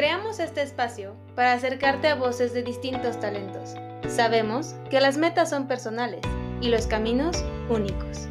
Creamos 0.00 0.40
este 0.40 0.62
espacio 0.62 1.14
para 1.36 1.52
acercarte 1.52 2.08
a 2.08 2.14
voces 2.14 2.54
de 2.54 2.62
distintos 2.62 3.20
talentos. 3.20 3.74
Sabemos 4.08 4.74
que 4.88 4.98
las 4.98 5.18
metas 5.18 5.50
son 5.50 5.68
personales 5.68 6.22
y 6.62 6.70
los 6.70 6.86
caminos 6.86 7.44
únicos. 7.68 8.26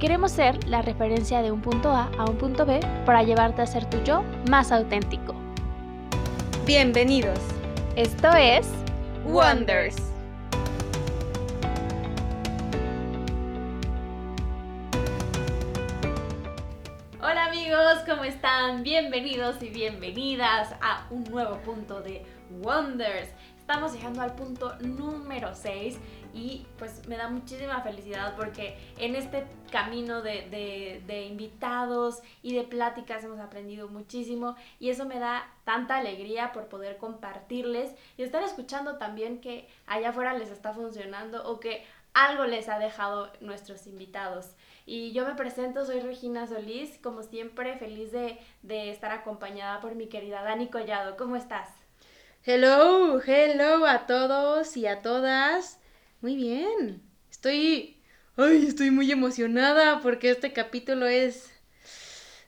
Queremos 0.00 0.32
ser 0.32 0.68
la 0.68 0.82
referencia 0.82 1.40
de 1.40 1.50
un 1.50 1.62
punto 1.62 1.88
A 1.88 2.10
a 2.18 2.28
un 2.28 2.36
punto 2.36 2.66
B 2.66 2.80
para 3.06 3.22
llevarte 3.22 3.62
a 3.62 3.66
ser 3.66 3.88
tu 3.88 3.96
yo 4.04 4.22
más 4.50 4.70
auténtico. 4.70 5.34
Bienvenidos. 6.66 7.38
Esto 7.96 8.28
es 8.36 8.68
Wonders. 9.24 9.96
Están? 18.28 18.82
Bienvenidos 18.82 19.62
y 19.62 19.70
bienvenidas 19.70 20.74
a 20.82 21.06
un 21.08 21.24
nuevo 21.24 21.56
punto 21.62 22.02
de 22.02 22.26
Wonders. 22.60 23.30
Estamos 23.56 23.94
llegando 23.94 24.20
al 24.20 24.34
punto 24.34 24.76
número 24.80 25.54
6 25.54 25.98
y 26.34 26.66
pues 26.76 27.08
me 27.08 27.16
da 27.16 27.30
muchísima 27.30 27.80
felicidad 27.80 28.36
porque 28.36 28.76
en 28.98 29.16
este 29.16 29.46
camino 29.72 30.20
de, 30.20 30.46
de, 30.50 31.02
de, 31.06 31.24
invitados 31.24 32.20
y 32.42 32.54
de 32.54 32.64
pláticas 32.64 33.24
hemos 33.24 33.40
aprendido 33.40 33.88
muchísimo 33.88 34.56
y 34.78 34.90
eso 34.90 35.06
me 35.06 35.18
da 35.18 35.50
tanta 35.64 35.96
alegría 35.96 36.52
por 36.52 36.66
poder 36.66 36.98
compartirles 36.98 37.94
y 38.18 38.24
estar 38.24 38.42
escuchando 38.42 38.98
también 38.98 39.40
que 39.40 39.66
allá 39.86 40.10
afuera 40.10 40.34
les 40.34 40.50
está 40.50 40.74
funcionando 40.74 41.48
o 41.48 41.60
que 41.60 41.82
algo 42.12 42.44
les 42.44 42.68
ha 42.68 42.78
dejado 42.78 43.32
nuestros 43.40 43.86
invitados. 43.86 44.50
Y 44.90 45.12
yo 45.12 45.26
me 45.26 45.34
presento, 45.34 45.84
soy 45.84 46.00
Regina 46.00 46.46
Solís, 46.46 46.96
como 47.02 47.22
siempre 47.22 47.76
feliz 47.76 48.10
de, 48.10 48.38
de 48.62 48.90
estar 48.90 49.12
acompañada 49.12 49.82
por 49.82 49.94
mi 49.94 50.08
querida 50.08 50.42
Dani 50.42 50.70
Collado. 50.70 51.18
¿Cómo 51.18 51.36
estás? 51.36 51.68
Hello, 52.42 53.20
hello 53.20 53.84
a 53.84 54.06
todos 54.06 54.78
y 54.78 54.86
a 54.86 55.02
todas. 55.02 55.78
Muy 56.22 56.36
bien. 56.36 57.02
Estoy. 57.30 58.00
Ay, 58.38 58.64
estoy 58.66 58.90
muy 58.90 59.12
emocionada 59.12 60.00
porque 60.00 60.30
este 60.30 60.54
capítulo 60.54 61.06
es. 61.06 61.52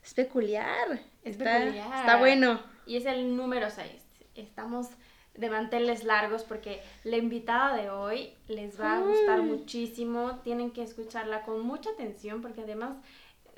Es 0.03 0.15
peculiar. 0.15 0.99
Es 1.23 1.33
está, 1.33 1.59
peculiar. 1.59 1.99
Está 1.99 2.17
bueno. 2.17 2.59
Y 2.87 2.97
es 2.97 3.05
el 3.05 3.37
número 3.37 3.69
6. 3.69 4.01
Estamos 4.33 4.87
de 5.33 5.49
manteles 5.49 6.03
largos 6.03 6.43
porque 6.43 6.81
la 7.03 7.17
invitada 7.17 7.75
de 7.75 7.89
hoy 7.89 8.33
les 8.47 8.79
va 8.79 8.97
a 8.97 9.01
gustar 9.01 9.41
muchísimo. 9.41 10.39
Tienen 10.43 10.71
que 10.71 10.83
escucharla 10.83 11.43
con 11.43 11.61
mucha 11.61 11.89
atención 11.91 12.41
porque 12.41 12.61
además 12.61 12.97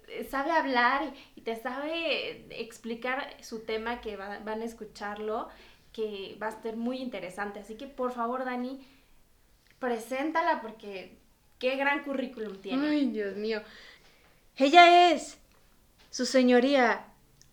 eh, 0.08 0.24
sabe 0.30 0.52
hablar 0.52 1.14
y 1.36 1.42
te 1.42 1.56
sabe 1.56 2.46
explicar 2.62 3.36
su 3.42 3.62
tema 3.62 4.02
que 4.02 4.16
va, 4.18 4.40
van 4.40 4.62
a 4.62 4.66
escucharlo 4.66 5.50
que 5.92 6.38
va 6.42 6.48
a 6.48 6.62
ser 6.62 6.76
muy 6.76 6.98
interesante. 6.98 7.60
Así 7.60 7.76
que 7.76 7.88
por 7.88 8.12
favor, 8.12 8.46
Dani, 8.46 8.86
preséntala 9.80 10.62
porque 10.62 11.18
qué 11.60 11.76
gran 11.76 12.04
currículum 12.04 12.58
tiene. 12.62 12.88
Ay, 12.88 13.08
Dios 13.08 13.36
mío. 13.36 13.62
Ella 14.58 15.12
es 15.12 15.38
su 16.12 16.26
señoría 16.26 17.06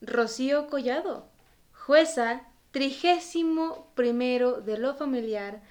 Rocío 0.02 0.68
Collado, 0.68 1.28
jueza 1.72 2.42
trigésimo 2.70 3.90
primero 3.94 4.60
de 4.60 4.78
lo 4.78 4.94
familiar 4.94 5.62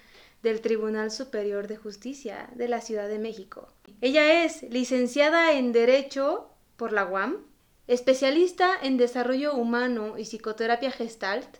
del 0.42 0.60
Tribunal 0.60 1.10
Superior 1.10 1.66
de 1.66 1.76
Justicia 1.76 2.48
de 2.54 2.68
la 2.68 2.80
Ciudad 2.80 3.08
de 3.08 3.18
México. 3.18 3.68
Ella 4.00 4.44
es 4.44 4.62
licenciada 4.64 5.52
en 5.52 5.72
Derecho 5.72 6.50
por 6.76 6.92
la 6.92 7.06
UAM, 7.06 7.44
especialista 7.86 8.70
en 8.82 8.96
Desarrollo 8.96 9.54
Humano 9.54 10.16
y 10.16 10.24
Psicoterapia 10.24 10.90
Gestalt, 10.90 11.58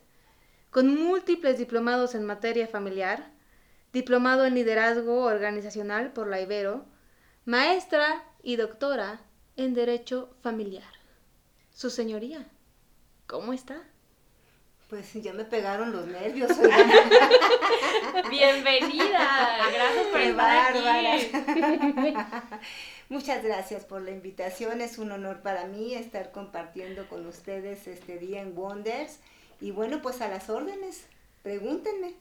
con 0.71 0.95
múltiples 0.95 1.59
diplomados 1.59 2.15
en 2.15 2.25
materia 2.25 2.69
familiar, 2.69 3.33
diplomado 3.93 4.47
en 4.47 4.55
liderazgo 4.55 5.25
organizacional 5.25 6.13
por 6.13 6.29
la 6.29 6.41
Ibero, 6.41 6.87
maestra 7.45 8.25
y 8.43 8.57
doctora 8.57 9.21
en 9.57 9.75
Derecho 9.75 10.31
Familiar. 10.43 10.93
Su 11.75 11.91
señoría, 11.91 12.47
¿cómo 13.27 13.53
está? 13.53 13.83
Pues 14.91 15.13
ya 15.15 15.33
me 15.33 15.45
pegaron 15.45 15.93
los 15.93 16.05
nervios. 16.09 16.51
Bienvenida, 18.31 19.69
gracias 19.73 20.07
por 20.09 20.21
Qué 20.21 20.31
estar 20.31 20.77
aquí. 20.77 22.15
Muchas 23.09 23.45
gracias 23.45 23.85
por 23.85 24.03
la 24.03 24.11
invitación, 24.11 24.81
es 24.81 24.99
un 24.99 25.13
honor 25.13 25.43
para 25.43 25.67
mí 25.67 25.95
estar 25.95 26.33
compartiendo 26.33 27.09
con 27.09 27.25
ustedes 27.27 27.87
este 27.87 28.19
día 28.19 28.43
en 28.43 28.59
Wonders. 28.59 29.21
Y 29.61 29.71
bueno, 29.71 30.03
pues 30.03 30.21
a 30.23 30.29
las 30.29 30.51
órdenes, 30.51 31.07
pregúntenme. 31.45 32.15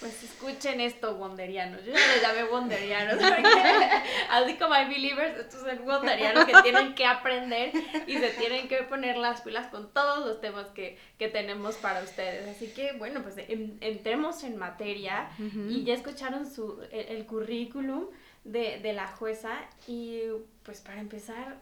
Pues 0.00 0.22
escuchen 0.24 0.80
esto, 0.80 1.14
wonderianos. 1.16 1.84
Yo 1.84 1.92
ya 1.92 1.98
les 1.98 2.20
llamé 2.22 2.44
wonderianos, 2.50 3.14
porque 3.14 3.48
así 4.30 4.54
como 4.56 4.74
hay 4.74 4.88
believers, 4.88 5.38
estos 5.38 5.60
son 5.60 5.86
wonderianos 5.86 6.44
que 6.46 6.52
tienen 6.62 6.94
que 6.94 7.06
aprender 7.06 7.70
y 8.06 8.18
se 8.18 8.30
tienen 8.30 8.66
que 8.68 8.78
poner 8.82 9.16
las 9.16 9.42
pilas 9.42 9.68
con 9.68 9.92
todos 9.92 10.26
los 10.26 10.40
temas 10.40 10.66
que, 10.70 10.98
que 11.18 11.28
tenemos 11.28 11.76
para 11.76 12.02
ustedes. 12.02 12.48
Así 12.48 12.72
que, 12.74 12.92
bueno, 12.98 13.22
pues 13.22 13.36
en- 13.38 13.78
entremos 13.80 14.42
en 14.42 14.56
materia 14.56 15.28
y 15.38 15.84
ya 15.84 15.94
escucharon 15.94 16.50
su, 16.52 16.82
el, 16.90 17.16
el 17.16 17.26
currículum 17.26 18.06
de, 18.42 18.80
de 18.80 18.92
la 18.92 19.06
jueza 19.06 19.52
y 19.86 20.22
pues 20.64 20.80
para 20.80 21.00
empezar, 21.00 21.56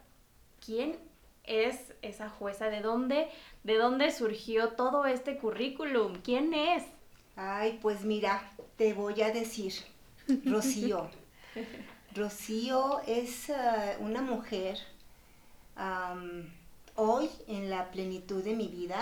¿quién 0.65 0.97
es 1.43 1.93
esa 2.01 2.29
jueza? 2.29 2.69
¿De 2.69 2.81
dónde, 2.81 3.29
¿De 3.63 3.75
dónde 3.77 4.11
surgió 4.11 4.69
todo 4.69 5.05
este 5.05 5.37
currículum? 5.37 6.15
¿Quién 6.23 6.53
es? 6.53 6.83
Ay, 7.35 7.79
pues 7.81 8.03
mira, 8.03 8.51
te 8.77 8.93
voy 8.93 9.21
a 9.21 9.31
decir, 9.31 9.73
Rocío. 10.45 11.09
Rocío 12.15 13.01
es 13.07 13.49
eh, 13.49 13.97
una 13.99 14.21
mujer 14.21 14.77
hoy 16.95 17.29
en 17.47 17.69
la 17.69 17.89
plenitud 17.91 18.43
de 18.43 18.55
mi 18.55 18.67
vida. 18.67 18.99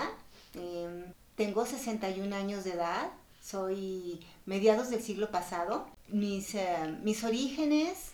em, 0.54 1.04
tengo 1.36 1.64
61 1.66 2.34
años 2.34 2.64
de 2.64 2.72
edad, 2.72 3.10
soy 3.42 4.20
mediados 4.46 4.90
del 4.90 5.02
siglo 5.02 5.30
pasado. 5.30 5.86
Mis, 6.08 6.54
eh, 6.54 6.96
mis 7.02 7.24
orígenes 7.24 8.12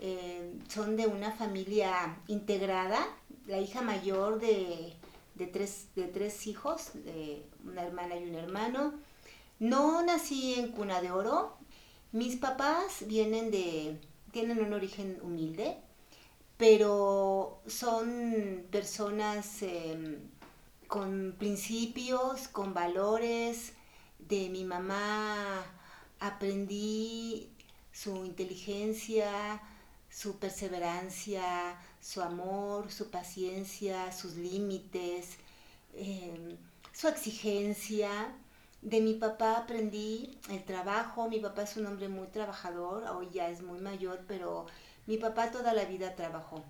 eh, 0.00 0.54
son 0.68 0.96
de 0.96 1.06
una 1.06 1.32
familia 1.32 2.16
integrada, 2.28 3.06
la 3.46 3.58
hija 3.60 3.82
mayor 3.82 4.40
de, 4.40 4.94
de 5.34 5.46
tres, 5.46 5.88
de 5.96 6.04
tres 6.04 6.46
hijos, 6.46 6.90
de 6.94 7.42
una 7.64 7.82
hermana 7.82 8.16
y 8.16 8.24
un 8.24 8.34
hermano. 8.34 8.94
No 9.58 10.02
nací 10.02 10.54
en 10.54 10.72
cuna 10.72 11.00
de 11.00 11.10
oro. 11.10 11.56
Mis 12.12 12.36
papás 12.36 13.06
vienen 13.06 13.50
de, 13.50 14.00
tienen 14.32 14.60
un 14.60 14.72
origen 14.72 15.18
humilde, 15.22 15.78
pero 16.56 17.60
son 17.66 18.66
personas 18.70 19.62
eh, 19.62 20.18
con 20.86 21.34
principios, 21.38 22.48
con 22.48 22.72
valores. 22.72 23.72
De 24.18 24.48
mi 24.48 24.64
mamá 24.64 25.64
aprendí 26.20 27.50
su 27.92 28.24
inteligencia, 28.24 29.60
su 30.10 30.38
perseverancia, 30.38 31.78
su 32.00 32.22
amor, 32.22 32.90
su 32.92 33.10
paciencia, 33.10 34.12
sus 34.12 34.34
límites, 34.36 35.36
eh, 35.94 36.56
su 36.92 37.08
exigencia. 37.08 38.34
De 38.82 39.00
mi 39.00 39.14
papá 39.14 39.56
aprendí 39.58 40.38
el 40.50 40.62
trabajo, 40.64 41.28
mi 41.28 41.40
papá 41.40 41.62
es 41.62 41.76
un 41.76 41.86
hombre 41.86 42.08
muy 42.08 42.28
trabajador, 42.28 43.04
hoy 43.16 43.28
ya 43.32 43.48
es 43.48 43.62
muy 43.62 43.80
mayor, 43.80 44.20
pero 44.28 44.66
mi 45.06 45.16
papá 45.18 45.50
toda 45.50 45.72
la 45.74 45.84
vida 45.84 46.14
trabajó. 46.14 46.62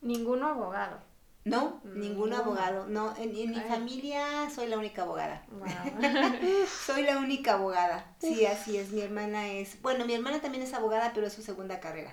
Ninguno 0.00 0.48
abogado. 0.48 0.98
No, 1.44 1.80
Mm, 1.84 2.00
ningún 2.00 2.32
abogado, 2.34 2.86
no, 2.86 3.16
en, 3.16 3.34
en 3.34 3.50
mi 3.50 3.58
Ay. 3.58 3.68
familia 3.68 4.50
soy 4.54 4.66
la 4.66 4.76
única 4.76 5.02
abogada. 5.02 5.42
Wow. 5.50 5.68
Soy 6.86 7.02
la 7.02 7.16
única 7.18 7.54
abogada, 7.54 8.04
sí, 8.20 8.44
así 8.44 8.76
es, 8.76 8.90
mi 8.90 9.00
hermana 9.00 9.48
es, 9.48 9.80
bueno, 9.80 10.04
mi 10.04 10.12
hermana 10.12 10.40
también 10.42 10.62
es 10.62 10.74
abogada, 10.74 11.12
pero 11.14 11.26
es 11.26 11.32
su 11.32 11.40
segunda 11.42 11.80
carrera, 11.80 12.12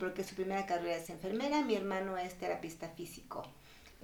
porque 0.00 0.24
su 0.24 0.34
primera 0.34 0.64
carrera 0.64 0.96
es 0.96 1.10
enfermera, 1.10 1.60
mi 1.62 1.74
hermano 1.74 2.16
es 2.16 2.34
terapista 2.38 2.88
físico. 2.88 3.42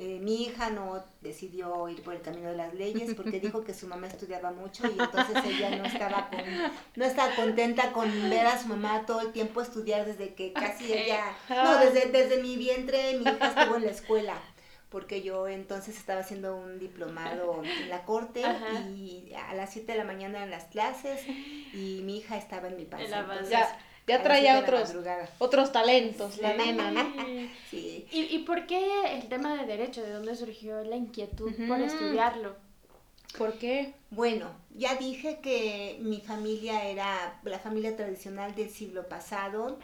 Eh, 0.01 0.21
mi 0.21 0.45
hija 0.45 0.71
no 0.71 1.05
decidió 1.21 1.89
ir 1.89 2.05
por 2.05 2.15
el 2.15 2.23
camino 2.23 2.49
de 2.51 2.57
las 2.57 2.73
leyes 2.73 3.15
porque 3.17 3.41
dijo 3.41 3.65
que 3.65 3.75
su 3.75 3.89
mamá 3.89 4.07
estudiaba 4.07 4.53
mucho 4.53 4.87
y 4.87 4.97
entonces 4.97 5.45
ella 5.45 5.77
no 5.77 5.85
estaba 5.85 6.31
con, 6.31 6.41
no 6.95 7.05
estaba 7.05 7.35
contenta 7.35 7.91
con 7.93 8.09
ver 8.31 8.47
a 8.47 8.63
su 8.63 8.69
mamá 8.69 9.07
todo 9.07 9.23
el 9.23 9.33
tiempo 9.33 9.61
estudiar 9.61 10.07
desde 10.07 10.35
que 10.35 10.53
casi 10.53 10.93
ella, 10.93 11.37
no, 11.49 11.81
desde, 11.81 12.13
desde 12.13 12.41
mi 12.41 12.57
vientre 12.57 13.19
mi 13.19 13.25
hija 13.25 13.49
estuvo 13.49 13.75
en 13.75 13.87
la 13.87 13.91
escuela 13.91 14.35
porque 14.89 15.23
yo 15.23 15.49
entonces 15.49 15.99
estaba 15.99 16.21
haciendo 16.21 16.57
un 16.57 16.79
diplomado 16.79 17.63
en 17.65 17.89
la 17.89 18.05
corte 18.05 18.45
Ajá. 18.45 18.81
y 18.89 19.33
a 19.35 19.55
las 19.55 19.73
7 19.73 19.91
de 19.91 19.99
la 19.99 20.05
mañana 20.05 20.45
en 20.45 20.51
las 20.51 20.65
clases 20.67 21.27
y 21.27 22.03
mi 22.05 22.19
hija 22.19 22.37
estaba 22.37 22.69
en 22.69 22.77
mi 22.77 22.85
panza. 22.85 23.05
En 23.05 23.11
la 23.11 23.21
entonces. 23.21 23.51
Ya, 23.51 23.79
ya 24.09 24.23
traía 24.23 24.59
otros, 24.59 24.95
otros 25.39 25.73
talentos, 25.73 26.39
la 26.39 26.55
nena, 26.55 26.91
¿no? 26.91 27.13
Sí. 27.71 28.07
¿Y, 28.11 28.35
¿Y 28.35 28.39
por 28.41 28.67
qué 28.67 29.13
el 29.13 29.29
tema 29.29 29.55
de 29.57 29.67
derecho? 29.67 30.03
¿De 30.03 30.11
dónde 30.11 30.35
surgió 30.35 30.83
la 30.85 30.97
inquietud 30.97 31.53
por 31.69 31.81
estudiarlo? 31.81 32.57
¿Por 33.37 33.59
qué? 33.59 33.95
Bueno, 34.11 34.51
ya 34.75 34.95
dije 34.97 35.41
que 35.43 35.99
mi 36.01 36.21
familia 36.21 36.85
era 36.89 37.39
la 37.45 37.59
familia 37.59 37.95
tradicional 37.95 38.55
del 38.55 38.71
siglo 38.71 39.07
pasado. 39.07 39.79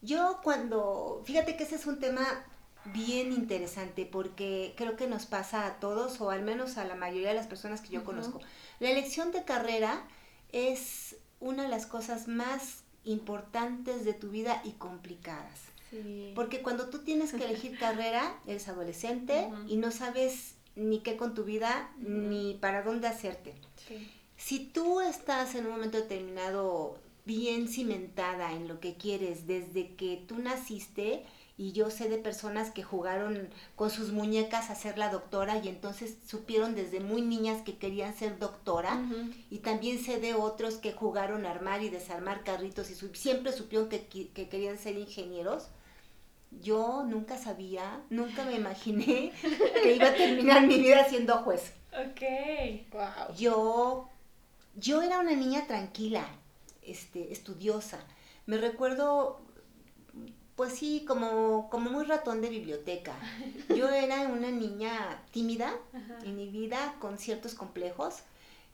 Yo 0.00 0.40
cuando, 0.42 1.22
fíjate 1.24 1.56
que 1.56 1.64
ese 1.64 1.74
es 1.74 1.86
un 1.86 1.98
tema 1.98 2.46
bien 2.86 3.32
interesante 3.32 4.06
porque 4.06 4.72
creo 4.76 4.96
que 4.96 5.06
nos 5.06 5.26
pasa 5.26 5.66
a 5.66 5.80
todos 5.80 6.20
o 6.20 6.30
al 6.30 6.42
menos 6.42 6.78
a 6.78 6.84
la 6.84 6.94
mayoría 6.94 7.28
de 7.28 7.34
las 7.34 7.46
personas 7.46 7.80
que 7.80 7.90
yo 7.90 8.04
conozco. 8.04 8.40
La 8.80 8.90
elección 8.90 9.32
de 9.32 9.44
carrera 9.44 10.04
es 10.52 11.16
una 11.40 11.64
de 11.64 11.68
las 11.68 11.86
cosas 11.86 12.26
más 12.28 12.84
importantes 13.08 14.04
de 14.04 14.14
tu 14.14 14.30
vida 14.30 14.62
y 14.64 14.72
complicadas. 14.72 15.60
Porque 16.34 16.60
cuando 16.60 16.90
tú 16.90 16.98
tienes 16.98 17.32
que 17.32 17.44
elegir 17.44 17.78
carrera, 17.80 18.38
eres 18.46 18.68
adolescente 18.68 19.48
y 19.66 19.76
no 19.76 19.90
sabes 19.90 20.54
ni 20.76 21.00
qué 21.00 21.16
con 21.16 21.34
tu 21.34 21.44
vida 21.44 21.90
ni 21.98 22.54
para 22.60 22.82
dónde 22.82 23.08
hacerte. 23.08 23.54
Si 24.36 24.60
tú 24.60 25.00
estás 25.00 25.54
en 25.54 25.66
un 25.66 25.72
momento 25.72 25.98
determinado 25.98 26.98
bien 27.24 27.68
cimentada 27.68 28.52
en 28.52 28.68
lo 28.68 28.80
que 28.80 28.96
quieres 28.96 29.46
desde 29.46 29.94
que 29.96 30.22
tú 30.26 30.38
naciste, 30.38 31.24
y 31.58 31.72
yo 31.72 31.90
sé 31.90 32.08
de 32.08 32.18
personas 32.18 32.70
que 32.70 32.84
jugaron 32.84 33.50
con 33.74 33.90
sus 33.90 34.12
muñecas 34.12 34.70
a 34.70 34.76
ser 34.76 34.96
la 34.96 35.10
doctora 35.10 35.58
y 35.58 35.68
entonces 35.68 36.16
supieron 36.24 36.76
desde 36.76 37.00
muy 37.00 37.20
niñas 37.20 37.62
que 37.62 37.76
querían 37.76 38.16
ser 38.16 38.38
doctora 38.38 39.02
y 39.50 39.58
también 39.58 39.98
sé 39.98 40.20
de 40.20 40.34
otros 40.34 40.76
que 40.76 40.92
jugaron 40.92 41.44
a 41.44 41.50
armar 41.50 41.82
y 41.82 41.88
desarmar 41.90 42.44
carritos 42.44 42.90
y 42.90 42.94
siempre 43.16 43.52
supieron 43.52 43.88
que, 43.88 44.06
que, 44.06 44.48
querían 44.48 44.78
ser 44.78 44.96
ingenieros. 44.96 45.66
Yo 46.62 47.04
nunca 47.04 47.36
sabía, 47.36 48.02
nunca 48.08 48.44
me 48.44 48.54
imaginé 48.54 49.32
que 49.82 49.96
iba 49.96 50.06
a 50.06 50.14
terminar 50.14 50.64
mi 50.64 50.78
vida 50.78 51.08
siendo 51.08 51.38
juez. 51.38 51.72
Ok. 51.92 52.92
Wow. 52.92 53.36
Yo, 53.36 54.08
yo 54.76 55.02
era 55.02 55.18
una 55.18 55.34
niña 55.34 55.66
tranquila, 55.66 56.24
este, 56.82 57.32
estudiosa. 57.32 57.98
Me 58.46 58.56
recuerdo 58.56 59.42
pues 60.58 60.72
sí, 60.72 61.04
como, 61.06 61.70
como 61.70 61.88
muy 61.88 62.04
ratón 62.04 62.40
de 62.40 62.48
biblioteca. 62.48 63.14
Yo 63.68 63.88
era 63.88 64.22
una 64.22 64.50
niña 64.50 65.22
tímida, 65.30 65.72
inhibida, 66.24 66.96
con 66.98 67.16
ciertos 67.16 67.54
complejos, 67.54 68.16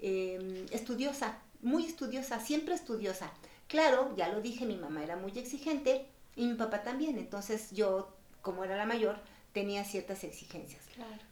em, 0.00 0.64
estudiosa, 0.70 1.36
muy 1.60 1.84
estudiosa, 1.84 2.40
siempre 2.40 2.74
estudiosa. 2.74 3.30
Claro, 3.68 4.14
ya 4.16 4.30
lo 4.30 4.40
dije, 4.40 4.64
mi 4.64 4.76
mamá 4.76 5.04
era 5.04 5.16
muy 5.16 5.38
exigente 5.38 6.06
y 6.36 6.46
mi 6.46 6.54
papá 6.54 6.82
también, 6.82 7.18
entonces 7.18 7.70
yo, 7.72 8.08
como 8.40 8.64
era 8.64 8.78
la 8.78 8.86
mayor, 8.86 9.18
tenía 9.52 9.84
ciertas 9.84 10.24
exigencias. 10.24 10.82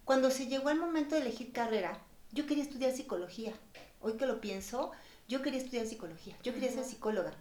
Cuando 0.04 0.30
se 0.30 0.48
llegó 0.48 0.68
el 0.68 0.78
momento 0.78 1.14
de 1.14 1.22
elegir 1.22 1.52
carrera, 1.52 1.98
yo 2.30 2.46
quería 2.46 2.64
estudiar 2.64 2.92
psicología. 2.92 3.54
Hoy 4.02 4.18
que 4.18 4.26
lo 4.26 4.38
pienso, 4.42 4.92
yo 5.28 5.40
quería 5.40 5.60
estudiar 5.60 5.86
psicología, 5.86 6.36
yo 6.42 6.52
quería 6.52 6.70
ser 6.70 6.84
psicóloga. 6.84 7.32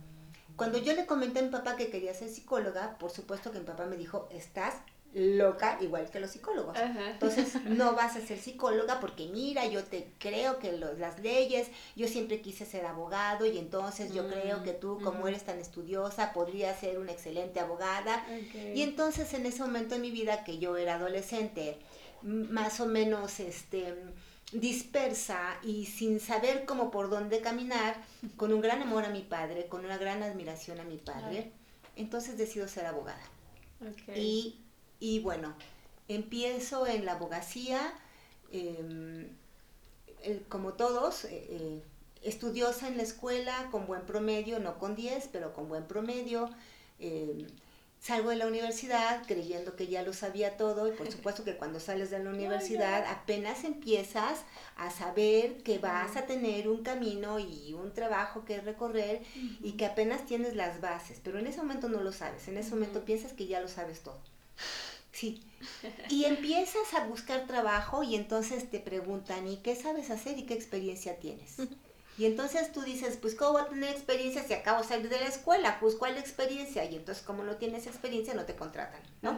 Cuando 0.56 0.78
yo 0.78 0.94
le 0.94 1.06
comenté 1.06 1.40
a 1.40 1.44
mi 1.44 1.50
papá 1.50 1.76
que 1.76 1.90
quería 1.90 2.14
ser 2.14 2.30
psicóloga, 2.30 2.98
por 2.98 3.12
supuesto 3.12 3.52
que 3.52 3.60
mi 3.60 3.66
papá 3.66 3.86
me 3.86 3.98
dijo, 3.98 4.28
estás 4.32 4.76
loca 5.14 5.78
igual 5.82 6.10
que 6.10 6.20
los 6.20 6.32
psicólogos. 6.32 6.78
Entonces, 6.78 7.62
no 7.66 7.94
vas 7.96 8.16
a 8.16 8.22
ser 8.22 8.40
psicóloga 8.40 9.00
porque 9.00 9.28
mira, 9.28 9.66
yo 9.66 9.84
te 9.84 10.14
creo 10.20 10.60
que 10.60 10.72
las 10.72 11.20
leyes, 11.20 11.68
yo 11.96 12.08
siempre 12.08 12.42
quise 12.42 12.66
ser 12.66 12.86
abogado 12.86 13.46
y 13.46 13.58
entonces 13.58 14.14
yo 14.14 14.28
creo 14.28 14.60
mm, 14.60 14.64
que 14.64 14.74
tú, 14.74 15.00
como 15.04 15.28
eres 15.28 15.44
tan 15.44 15.60
estudiosa, 15.60 16.34
podrías 16.34 16.80
ser 16.80 16.98
una 17.00 17.12
excelente 17.12 17.60
abogada. 17.60 18.26
Y 18.74 18.82
entonces 18.84 19.34
en 19.34 19.46
ese 19.46 19.62
momento 19.62 19.96
en 19.96 20.02
mi 20.02 20.12
vida 20.12 20.44
que 20.44 20.60
yo 20.60 20.78
era 20.78 20.96
adolescente, 20.96 21.78
más 22.22 22.80
o 22.80 22.86
menos 22.86 23.40
este 23.40 23.96
dispersa 24.52 25.58
y 25.64 25.86
sin 25.86 26.20
saber 26.20 26.66
cómo 26.66 26.92
por 26.92 27.10
dónde 27.10 27.42
caminar, 27.42 27.96
con 28.38 28.52
un 28.54 28.62
gran 28.62 28.82
amor 28.82 29.06
a 29.06 29.10
mi 29.10 29.22
padre, 29.22 29.68
con 29.68 29.86
una 29.86 29.98
gran 29.98 30.24
admiración 30.24 30.80
a 30.80 30.84
mi 30.84 30.98
padre, 30.98 31.52
entonces 31.96 32.38
decido 32.38 32.68
ser 32.68 32.86
abogada. 32.86 33.22
Y, 34.16 34.58
y, 35.00 35.20
bueno, 35.20 35.56
empiezo 36.08 36.86
en 36.86 37.06
la 37.06 37.14
abogacía, 37.14 37.94
em, 38.52 39.30
como 40.50 40.74
todos, 40.74 41.26
eh, 41.26 41.48
eh, 41.50 41.84
estudiosa 42.22 42.88
en 42.88 42.98
la 42.98 43.04
escuela, 43.04 43.70
con 43.72 43.88
buen 43.88 44.06
promedio, 44.06 44.60
no 44.60 44.78
con 44.78 44.96
10, 44.96 45.30
pero 45.32 45.54
con 45.54 45.68
buen 45.68 45.88
promedio. 45.88 46.50
Salgo 48.02 48.32
de 48.32 48.36
la 48.36 48.48
universidad 48.48 49.22
creyendo 49.28 49.76
que 49.76 49.86
ya 49.86 50.02
lo 50.02 50.12
sabía 50.12 50.58
todo 50.58 50.88
y 50.88 50.92
por 50.92 51.12
supuesto 51.12 51.44
que 51.44 51.56
cuando 51.56 51.80
sales 51.80 52.10
de 52.10 52.18
la 52.18 52.32
universidad 52.32 53.06
apenas 53.06 53.64
empiezas 53.64 54.40
a 54.76 54.90
saber 54.90 55.62
que 55.62 55.78
vas 55.78 56.18
a 56.18 56.26
tener 56.26 56.68
un 56.68 56.82
camino 56.82 57.38
y 57.38 57.74
un 57.74 57.94
trabajo 57.94 58.44
que 58.44 58.60
recorrer 58.60 59.22
y 59.62 59.74
que 59.74 59.86
apenas 59.86 60.26
tienes 60.26 60.56
las 60.56 60.82
bases, 60.82 61.20
pero 61.24 61.38
en 61.38 61.46
ese 61.46 61.60
momento 61.60 61.90
no 61.90 62.02
lo 62.02 62.12
sabes, 62.12 62.48
en 62.48 62.58
ese 62.58 62.72
momento 62.72 63.06
piensas 63.06 63.34
que 63.34 63.46
ya 63.46 63.62
lo 63.62 63.68
sabes 63.68 64.02
todo. 64.02 64.20
Sí. 65.12 65.44
Y 66.10 66.26
empiezas 66.26 66.96
a 66.96 67.06
buscar 67.06 67.46
trabajo 67.46 68.02
y 68.02 68.16
entonces 68.16 68.68
te 68.72 68.80
preguntan, 68.80 69.48
¿y 69.48 69.58
qué 69.58 69.76
sabes 69.76 70.10
hacer 70.10 70.40
y 70.40 70.48
qué 70.48 70.56
experiencia 70.56 71.18
tienes? 71.20 71.58
Y 72.22 72.28
entonces 72.28 72.72
tú 72.72 72.82
dices, 72.82 73.18
pues 73.20 73.34
¿cómo 73.34 73.54
voy 73.54 73.62
a 73.64 73.66
tener 73.66 73.90
experiencia 73.90 74.44
si 74.44 74.54
acabo 74.54 74.84
de 74.84 74.88
salir 74.88 75.10
de 75.10 75.20
la 75.20 75.26
escuela? 75.26 75.80
Pues 75.80 75.96
¿cuál 75.96 76.20
experiencia? 76.20 76.86
Y 76.86 76.96
entonces 76.96 77.24
como 77.24 77.42
no 77.42 77.56
tienes 77.56 77.88
experiencia 77.88 78.36
no 78.36 78.46
te 78.46 78.56
contratan, 78.56 79.02
¿no? 79.24 79.36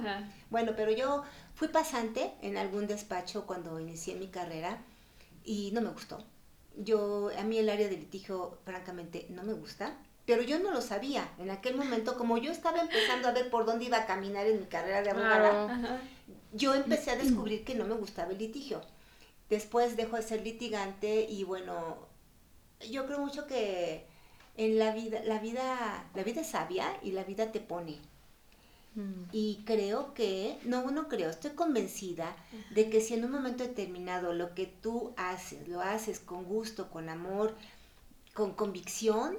Bueno, 0.50 0.74
pero 0.76 0.92
yo 0.92 1.24
fui 1.56 1.70
pasante 1.70 2.34
en 2.42 2.58
algún 2.58 2.86
despacho 2.86 3.46
cuando 3.46 3.80
inicié 3.80 4.16
mi 4.16 4.28
carrera 4.28 4.80
y 5.46 5.72
no 5.72 5.80
me 5.80 5.92
gustó. 5.92 6.26
Yo, 6.76 7.32
a 7.40 7.44
mí 7.44 7.58
el 7.58 7.70
área 7.70 7.88
de 7.88 7.96
litigio 7.96 8.58
francamente 8.66 9.28
no 9.30 9.44
me 9.44 9.54
gusta, 9.54 9.96
pero 10.26 10.42
yo 10.42 10.60
no 10.60 10.74
lo 10.74 10.82
sabía. 10.82 11.32
En 11.38 11.52
aquel 11.52 11.78
momento, 11.78 12.18
como 12.18 12.38
yo 12.38 12.52
estaba 12.52 12.82
empezando 12.82 13.30
a 13.30 13.32
ver 13.32 13.50
por 13.50 13.66
dónde 13.66 13.86
iba 13.86 14.00
a 14.00 14.06
caminar 14.06 14.46
en 14.46 14.60
mi 14.60 14.66
carrera 14.66 15.02
de 15.02 15.10
abogada, 15.10 16.02
yo 16.52 16.76
empecé 16.76 17.12
a 17.12 17.16
descubrir 17.16 17.64
que 17.64 17.76
no 17.76 17.86
me 17.86 17.96
gustaba 17.96 18.34
el 18.34 18.40
litigio. 18.40 18.82
Después 19.50 19.96
dejo 19.96 20.18
de 20.18 20.24
ser 20.24 20.42
litigante 20.42 21.26
y 21.30 21.46
bueno, 21.46 22.12
yo 22.90 23.06
creo 23.06 23.20
mucho 23.20 23.48
que 23.48 24.06
en 24.56 24.78
la 24.78 24.94
vida, 24.94 25.22
la 25.26 25.40
vida, 25.40 26.10
la 26.14 26.24
vida 26.24 26.42
es 26.42 26.48
sabia 26.48 26.98
y 27.02 27.12
la 27.12 27.24
vida 27.24 27.52
te 27.52 27.60
pone. 27.60 28.00
Mm. 28.96 29.24
Y 29.32 29.64
creo 29.66 30.14
que, 30.14 30.60
no, 30.66 30.92
no 30.92 31.08
creo, 31.08 31.30
estoy 31.30 31.52
convencida 31.52 32.36
de 32.76 32.90
que 32.90 33.02
si 33.02 33.16
en 33.16 33.26
un 33.26 33.32
momento 33.32 33.64
determinado 33.64 34.34
lo 34.34 34.54
que 34.54 34.68
tú 34.68 35.14
haces, 35.18 35.68
lo 35.68 35.82
haces 35.82 36.20
con 36.20 36.44
gusto, 36.44 36.92
con 36.92 37.10
amor, 37.10 37.56
con 38.34 38.54
convicción, 38.54 39.38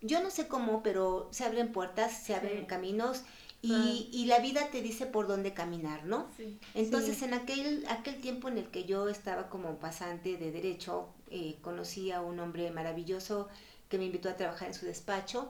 yo 0.00 0.22
no 0.22 0.30
sé 0.30 0.48
cómo, 0.48 0.82
pero 0.82 1.28
se 1.30 1.44
abren 1.44 1.72
puertas, 1.72 2.22
se 2.22 2.34
abren 2.34 2.66
caminos 2.66 3.22
y, 3.60 4.08
y, 4.12 4.26
la 4.26 4.38
vida 4.38 4.68
te 4.70 4.82
dice 4.82 5.06
por 5.06 5.26
dónde 5.26 5.52
caminar, 5.52 6.04
¿no? 6.04 6.28
Entonces, 6.74 7.22
en 7.22 7.34
aquel, 7.34 7.84
aquel 7.88 8.20
tiempo 8.20 8.46
en 8.46 8.58
el 8.58 8.68
que 8.68 8.84
yo 8.84 9.08
estaba 9.08 9.48
como 9.48 9.80
pasante 9.80 10.36
de 10.36 10.52
derecho, 10.52 11.08
eh, 11.30 11.56
conocí 11.62 12.10
a 12.10 12.20
un 12.20 12.40
hombre 12.40 12.70
maravilloso 12.70 13.48
que 13.88 13.98
me 13.98 14.04
invitó 14.04 14.28
a 14.28 14.36
trabajar 14.36 14.68
en 14.68 14.74
su 14.74 14.86
despacho 14.86 15.48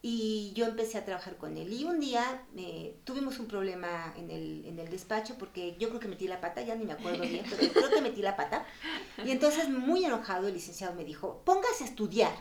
y 0.00 0.52
yo 0.54 0.66
empecé 0.66 0.98
a 0.98 1.04
trabajar 1.04 1.36
con 1.36 1.56
él. 1.56 1.72
Y 1.72 1.84
un 1.84 1.98
día 1.98 2.42
eh, 2.56 2.96
tuvimos 3.04 3.38
un 3.38 3.46
problema 3.46 4.14
en 4.16 4.30
el, 4.30 4.64
en 4.64 4.78
el 4.78 4.88
despacho 4.90 5.36
porque 5.38 5.76
yo 5.78 5.88
creo 5.88 6.00
que 6.00 6.08
metí 6.08 6.28
la 6.28 6.40
pata, 6.40 6.62
ya 6.62 6.76
ni 6.76 6.84
me 6.84 6.92
acuerdo 6.92 7.22
bien, 7.22 7.44
pero 7.50 7.72
creo 7.72 7.90
que 7.90 8.00
metí 8.00 8.22
la 8.22 8.36
pata. 8.36 8.64
Y 9.24 9.30
entonces, 9.30 9.68
muy 9.68 10.04
enojado, 10.04 10.46
el 10.46 10.54
licenciado 10.54 10.94
me 10.94 11.04
dijo, 11.04 11.42
póngase 11.44 11.84
a 11.84 11.86
estudiar 11.88 12.32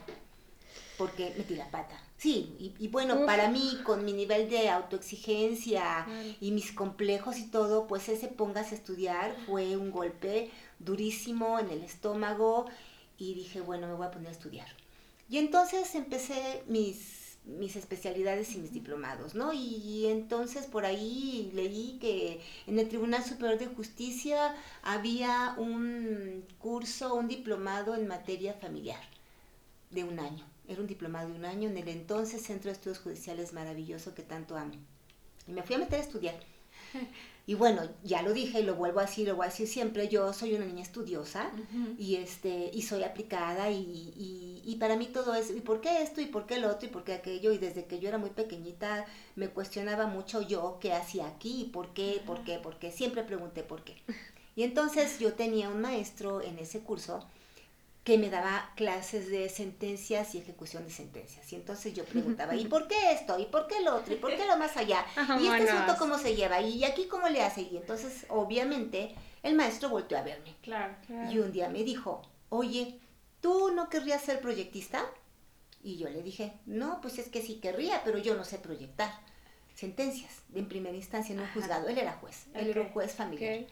porque 0.98 1.34
metí 1.38 1.56
la 1.56 1.70
pata. 1.70 2.00
Sí, 2.18 2.74
y, 2.80 2.88
bueno, 2.88 3.28
para 3.28 3.48
mí, 3.50 3.80
con 3.84 4.04
mi 4.04 4.12
nivel 4.12 4.50
de 4.50 4.70
autoexigencia 4.70 6.08
y 6.42 6.52
mis 6.52 6.72
complejos 6.72 7.38
y 7.38 7.46
todo, 7.46 7.86
pues 7.86 8.10
ese 8.10 8.28
pongas 8.28 8.72
a 8.72 8.76
estudiar 8.76 9.36
fue 9.46 9.78
un 9.78 9.92
golpe 9.92 10.50
durísimo 10.80 11.60
en 11.60 11.70
el 11.70 11.84
estómago 11.84 12.66
y 13.18 13.34
dije, 13.34 13.62
bueno, 13.62 13.88
me 13.88 13.94
voy 13.94 14.08
a 14.08 14.12
poner 14.12 14.30
a 14.30 14.32
estudiar. 14.32 14.68
Y 15.30 15.38
entonces 15.38 15.94
empecé 15.96 16.64
mis, 16.68 17.38
mis 17.46 17.76
especialidades 17.76 18.56
y 18.56 18.60
mis 18.60 18.72
diplomados, 18.72 19.36
¿no? 19.36 19.52
Y, 19.54 20.06
entonces 20.08 20.66
por 20.66 20.86
ahí 20.86 21.52
leí 21.54 21.98
que 22.00 22.42
en 22.66 22.80
el 22.80 22.88
Tribunal 22.88 23.24
Superior 23.24 23.58
de 23.60 23.68
Justicia 23.68 24.56
había 24.84 25.56
un 25.58 26.46
curso, 26.60 27.16
un 27.16 27.28
diplomado 27.28 27.96
en 27.96 28.08
materia 28.08 28.54
familiar 28.54 29.02
de 29.90 30.04
un 30.04 30.20
año. 30.20 30.46
Era 30.68 30.82
un 30.82 30.88
diplomado 30.88 31.30
de 31.30 31.36
un 31.36 31.46
año 31.46 31.70
en 31.70 31.78
el 31.78 31.88
entonces 31.88 32.44
Centro 32.44 32.70
de 32.70 32.74
Estudios 32.74 33.00
Judiciales 33.00 33.54
maravilloso 33.54 34.14
que 34.14 34.24
tanto 34.24 34.56
amo. 34.58 34.76
Y 35.48 35.52
me 35.52 35.64
fui 35.64 35.76
a 35.76 35.80
meter 35.80 36.00
a 36.00 36.04
estudiar. 36.04 36.40
Y 37.50 37.56
bueno, 37.56 37.82
ya 38.04 38.22
lo 38.24 38.34
dije 38.34 38.60
y 38.60 38.64
lo 38.64 38.76
vuelvo 38.76 39.00
a 39.00 39.04
decir, 39.04 39.26
lo 39.26 39.38
voy 39.38 39.46
a 39.46 39.50
decir 39.50 39.70
siempre, 39.70 40.10
yo 40.10 40.34
soy 40.34 40.54
una 40.54 40.66
niña 40.66 40.82
estudiosa 40.82 41.50
y, 41.98 42.18
este, 42.18 42.70
y 42.74 42.82
soy 42.82 43.04
aplicada 43.04 43.72
y, 43.72 43.78
y, 44.18 44.62
y, 44.66 44.76
para 44.76 44.98
mí 44.98 45.06
todo 45.06 45.34
es, 45.34 45.50
¿y 45.52 45.62
por 45.62 45.80
qué 45.80 46.02
esto? 46.02 46.20
¿Y 46.20 46.26
por 46.26 46.46
qué 46.46 46.60
lo 46.60 46.70
otro? 46.70 46.90
¿Y 46.90 46.92
por 46.92 47.06
qué 47.06 47.14
aquello? 47.14 47.54
Y 47.54 47.58
desde 47.58 47.86
que 47.86 48.00
yo 48.00 48.10
era 48.10 48.18
muy 48.18 48.32
pequeñita 48.32 49.06
me 49.38 49.48
cuestionaba 49.48 50.08
mucho 50.08 50.42
yo 50.42 50.78
qué 50.82 50.92
hacía 50.92 51.26
aquí, 51.26 51.70
por 51.72 51.94
qué, 51.94 52.22
por 52.26 52.44
qué, 52.44 52.60
por 52.60 52.80
qué. 52.80 52.92
Siempre 52.92 53.24
pregunté 53.24 53.64
por 53.64 53.82
qué. 53.86 53.96
Y 54.58 54.64
entonces 54.64 55.18
yo 55.20 55.34
tenía 55.34 55.70
un 55.70 55.80
maestro 55.80 56.42
en 56.42 56.60
ese 56.60 56.82
curso 56.82 57.24
que 58.08 58.18
me 58.18 58.30
daba 58.30 58.72
clases 58.78 59.30
de 59.30 59.50
sentencias 59.50 60.34
y 60.34 60.38
ejecución 60.38 60.86
de 60.86 60.92
sentencias. 60.92 61.52
Y 61.52 61.58
entonces 61.58 61.94
yo 61.94 62.06
preguntaba, 62.06 62.56
¿y 62.56 62.66
por 62.66 62.88
qué 62.88 63.12
esto? 63.12 63.38
¿Y 63.38 63.44
por 63.48 63.68
qué 63.68 63.82
lo 63.82 63.98
otro? 63.98 64.14
¿Y 64.14 64.18
por 64.18 64.34
qué 64.34 64.46
lo 64.46 64.56
más 64.56 64.78
allá? 64.78 65.06
¿Y 65.42 65.48
este 65.48 65.70
asunto 65.70 65.98
cómo 66.00 66.18
se 66.18 66.34
lleva? 66.34 66.62
¿Y 66.62 66.86
aquí 66.86 67.08
cómo 67.10 67.28
le 67.28 67.44
hace? 67.44 67.64
Y 67.64 67.76
entonces, 67.76 68.26
obviamente, 68.30 69.14
el 69.44 69.56
maestro 69.56 69.90
volteó 69.90 70.18
a 70.18 70.22
verme. 70.22 70.56
Claro, 70.62 70.96
Y 71.30 71.40
un 71.40 71.52
día 71.52 71.68
me 71.68 71.84
dijo, 71.84 72.22
oye, 72.48 72.98
¿tú 73.42 73.72
no 73.72 73.90
querrías 73.90 74.22
ser 74.22 74.40
proyectista? 74.40 75.04
Y 75.84 75.98
yo 75.98 76.08
le 76.10 76.24
dije, 76.24 76.54
no, 76.66 77.02
pues 77.02 77.20
es 77.20 77.28
que 77.28 77.42
sí 77.42 77.56
querría, 77.56 78.04
pero 78.06 78.20
yo 78.20 78.36
no 78.36 78.46
sé 78.46 78.58
proyectar 78.58 79.12
sentencias 79.76 80.44
en 80.56 80.70
primera 80.70 80.96
instancia 80.96 81.36
en 81.36 81.42
un 81.42 81.48
juzgado. 81.50 81.90
Él 81.90 81.98
era 81.98 82.14
juez, 82.14 82.46
él 82.54 82.70
era 82.70 82.80
un 82.80 82.90
juez 82.90 83.14
familiar. 83.14 83.68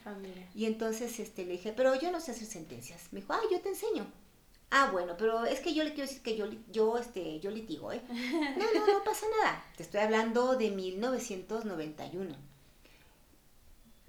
Y 0.54 0.66
entonces 0.66 1.22
este, 1.22 1.46
le 1.46 1.54
dije, 1.54 1.72
pero 1.72 1.96
yo 1.96 2.12
no 2.12 2.20
sé 2.20 2.32
hacer 2.32 2.48
sentencias. 2.48 3.08
Me 3.14 3.22
dijo, 3.22 3.32
ah, 3.32 3.40
yo 3.50 3.62
te 3.62 3.70
enseño. 3.70 4.06
Ah, 4.78 4.90
bueno, 4.92 5.16
pero 5.18 5.46
es 5.46 5.62
que 5.62 5.74
yo 5.74 5.86
le 5.86 5.94
quiero 5.94 6.06
decir 6.06 6.22
que 6.22 6.36
yo, 6.36 6.48
yo, 6.70 6.98
este, 6.98 7.40
yo 7.40 7.50
litigo, 7.50 7.94
¿eh? 7.94 8.02
No, 8.10 8.74
no, 8.74 8.86
no 8.86 9.04
pasa 9.06 9.26
nada. 9.42 9.64
Te 9.78 9.84
estoy 9.84 10.02
hablando 10.02 10.58
de 10.58 10.70
1991. 10.70 12.36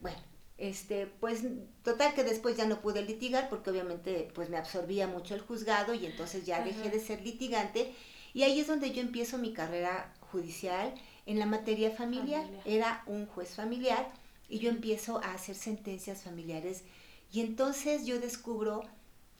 Bueno, 0.00 0.18
este, 0.58 1.06
pues 1.06 1.44
total 1.84 2.14
que 2.14 2.24
después 2.24 2.56
ya 2.56 2.66
no 2.66 2.80
pude 2.80 3.02
litigar 3.02 3.48
porque 3.48 3.70
obviamente 3.70 4.28
pues 4.34 4.50
me 4.50 4.56
absorbía 4.56 5.06
mucho 5.06 5.36
el 5.36 5.40
juzgado 5.40 5.94
y 5.94 6.04
entonces 6.04 6.44
ya 6.44 6.64
dejé 6.64 6.90
de 6.90 6.98
ser 6.98 7.22
litigante 7.22 7.94
y 8.34 8.42
ahí 8.42 8.58
es 8.58 8.66
donde 8.66 8.90
yo 8.90 9.02
empiezo 9.02 9.38
mi 9.38 9.52
carrera 9.52 10.12
judicial 10.32 10.92
en 11.26 11.38
la 11.38 11.46
materia 11.46 11.92
familiar. 11.92 12.44
Era 12.64 13.04
un 13.06 13.26
juez 13.26 13.54
familiar 13.54 14.12
y 14.48 14.58
yo 14.58 14.70
empiezo 14.70 15.18
a 15.18 15.34
hacer 15.34 15.54
sentencias 15.54 16.24
familiares 16.24 16.82
y 17.30 17.40
entonces 17.40 18.04
yo 18.04 18.18
descubro 18.18 18.82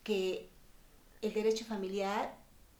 que 0.04 0.54
el 1.22 1.32
derecho 1.32 1.64
familiar 1.64 2.34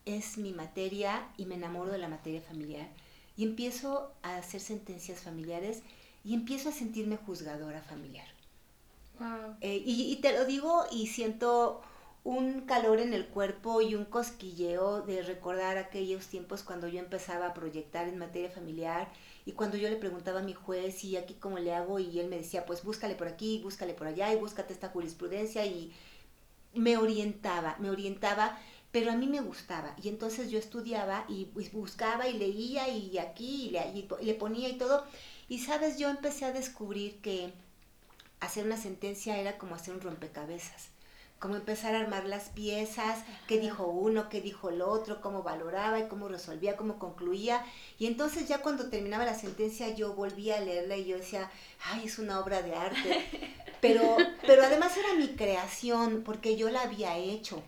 es 0.04 0.38
mi 0.38 0.52
materia 0.52 1.28
y 1.36 1.46
me 1.46 1.56
enamoro 1.56 1.92
de 1.92 1.98
la 1.98 2.08
materia 2.08 2.40
familiar 2.40 2.88
y 3.36 3.44
empiezo 3.44 4.12
a 4.22 4.36
hacer 4.36 4.60
sentencias 4.60 5.20
familiares 5.20 5.82
y 6.24 6.34
empiezo 6.34 6.70
a 6.70 6.72
sentirme 6.72 7.16
juzgadora 7.16 7.82
familiar. 7.82 8.26
Eh, 9.60 9.82
y, 9.84 10.12
y, 10.12 10.16
te 10.16 10.32
lo 10.32 10.44
digo 10.44 10.84
y 10.92 11.06
siento 11.06 11.80
un 12.22 12.62
calor 12.62 13.00
en 13.00 13.14
el 13.14 13.26
cuerpo 13.28 13.80
y 13.80 13.94
un 13.94 14.04
cosquilleo 14.04 15.00
de 15.00 15.22
recordar 15.22 15.78
aquellos 15.78 16.26
tiempos 16.26 16.62
cuando 16.62 16.86
yo 16.86 16.98
empezaba 16.98 17.46
a 17.46 17.54
proyectar 17.54 18.08
en 18.08 18.18
materia 18.18 18.50
familiar 18.50 19.08
y 19.46 19.52
cuando 19.52 19.76
yo 19.76 19.88
le 19.88 19.96
preguntaba 19.96 20.40
a 20.40 20.42
mi 20.42 20.52
juez 20.52 21.02
y 21.04 21.16
aquí 21.16 21.34
cómo 21.34 21.58
le 21.58 21.72
hago 21.72 21.98
y 21.98 22.18
él 22.18 22.28
me 22.28 22.36
decía 22.36 22.66
pues 22.66 22.82
búscale 22.82 23.14
por 23.14 23.28
aquí, 23.28 23.60
búscale 23.62 23.94
por 23.94 24.08
allá 24.08 24.32
y 24.34 24.36
búscate 24.36 24.74
esta 24.74 24.88
jurisprudencia 24.88 25.64
y 25.64 25.92
me 26.76 26.96
orientaba, 26.96 27.76
me 27.78 27.90
orientaba, 27.90 28.58
pero 28.92 29.10
a 29.10 29.16
mí 29.16 29.26
me 29.26 29.40
gustaba. 29.40 29.94
Y 30.02 30.08
entonces 30.08 30.50
yo 30.50 30.58
estudiaba 30.58 31.24
y 31.28 31.46
buscaba 31.72 32.28
y 32.28 32.38
leía 32.38 32.88
y 32.88 33.18
aquí 33.18 33.66
y 33.66 33.70
le, 33.70 33.80
y 33.88 34.24
le 34.24 34.34
ponía 34.34 34.68
y 34.68 34.78
todo. 34.78 35.04
Y 35.48 35.60
sabes, 35.60 35.98
yo 35.98 36.08
empecé 36.08 36.44
a 36.44 36.52
descubrir 36.52 37.20
que 37.20 37.52
hacer 38.40 38.64
una 38.64 38.76
sentencia 38.76 39.38
era 39.38 39.58
como 39.58 39.74
hacer 39.74 39.94
un 39.94 40.00
rompecabezas 40.00 40.95
como 41.38 41.56
empezar 41.56 41.94
a 41.94 42.00
armar 42.00 42.24
las 42.24 42.48
piezas, 42.48 43.22
qué 43.46 43.60
dijo 43.60 43.86
uno, 43.86 44.28
qué 44.30 44.40
dijo 44.40 44.70
el 44.70 44.80
otro, 44.80 45.20
cómo 45.20 45.42
valoraba 45.42 45.98
y 45.98 46.08
cómo 46.08 46.28
resolvía, 46.28 46.76
cómo 46.76 46.98
concluía. 46.98 47.64
Y 47.98 48.06
entonces 48.06 48.48
ya 48.48 48.62
cuando 48.62 48.88
terminaba 48.88 49.24
la 49.24 49.34
sentencia 49.34 49.94
yo 49.94 50.14
volvía 50.14 50.56
a 50.56 50.60
leerla 50.60 50.96
y 50.96 51.04
yo 51.04 51.18
decía, 51.18 51.50
ay, 51.84 52.06
es 52.06 52.18
una 52.18 52.40
obra 52.40 52.62
de 52.62 52.74
arte. 52.74 53.24
Pero, 53.82 54.16
pero 54.46 54.64
además 54.64 54.96
era 54.96 55.14
mi 55.14 55.36
creación, 55.36 56.22
porque 56.24 56.56
yo 56.56 56.70
la 56.70 56.80
había 56.80 57.18
hecho. 57.18 57.62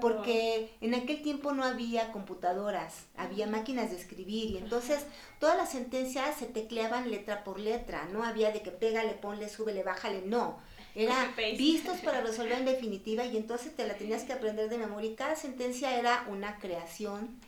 Porque 0.00 0.70
en 0.80 0.94
aquel 0.94 1.22
tiempo 1.22 1.52
no 1.52 1.62
había 1.62 2.10
computadoras, 2.10 3.04
había 3.16 3.46
máquinas 3.46 3.90
de 3.90 3.98
escribir 3.98 4.50
y 4.52 4.56
entonces 4.56 5.04
todas 5.38 5.58
las 5.58 5.70
sentencias 5.70 6.36
se 6.36 6.46
tecleaban 6.46 7.10
letra 7.10 7.44
por 7.44 7.60
letra, 7.60 8.06
no 8.06 8.24
había 8.24 8.50
de 8.50 8.62
que 8.62 8.72
pégale, 8.72 9.12
ponle, 9.12 9.48
súbele, 9.50 9.84
bájale, 9.84 10.22
no 10.22 10.58
era 10.94 11.34
vistos 11.56 11.98
para 12.00 12.20
resolver 12.26 12.58
en 12.58 12.64
definitiva 12.64 13.24
y 13.24 13.36
entonces 13.36 13.74
te 13.74 13.86
la 13.86 13.94
tenías 13.94 14.24
que 14.24 14.32
aprender 14.32 14.68
de 14.68 14.78
memoria 14.78 15.10
y 15.10 15.14
cada 15.14 15.36
sentencia 15.36 15.98
era 15.98 16.26
una 16.28 16.58
creación, 16.58 17.40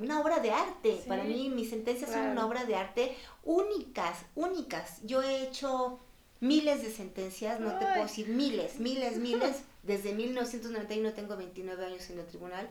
una 0.00 0.20
obra 0.20 0.40
de 0.40 0.50
arte. 0.50 1.02
Para 1.06 1.24
mí 1.24 1.50
mis 1.50 1.70
sentencias 1.70 2.10
son 2.10 2.26
una 2.26 2.46
obra 2.46 2.64
de 2.64 2.76
arte 2.76 3.16
únicas, 3.44 4.18
únicas. 4.34 5.00
Yo 5.04 5.22
he 5.22 5.42
hecho 5.42 6.00
miles 6.40 6.82
de 6.82 6.90
sentencias, 6.90 7.60
no 7.60 7.78
te 7.78 7.86
puedo 7.86 8.02
decir 8.02 8.28
miles, 8.28 8.78
miles, 8.78 9.18
miles. 9.18 9.62
Desde 9.82 10.12
1991 10.12 11.12
tengo 11.12 11.36
29 11.36 11.86
años 11.86 12.10
en 12.10 12.18
el 12.18 12.26
tribunal. 12.26 12.68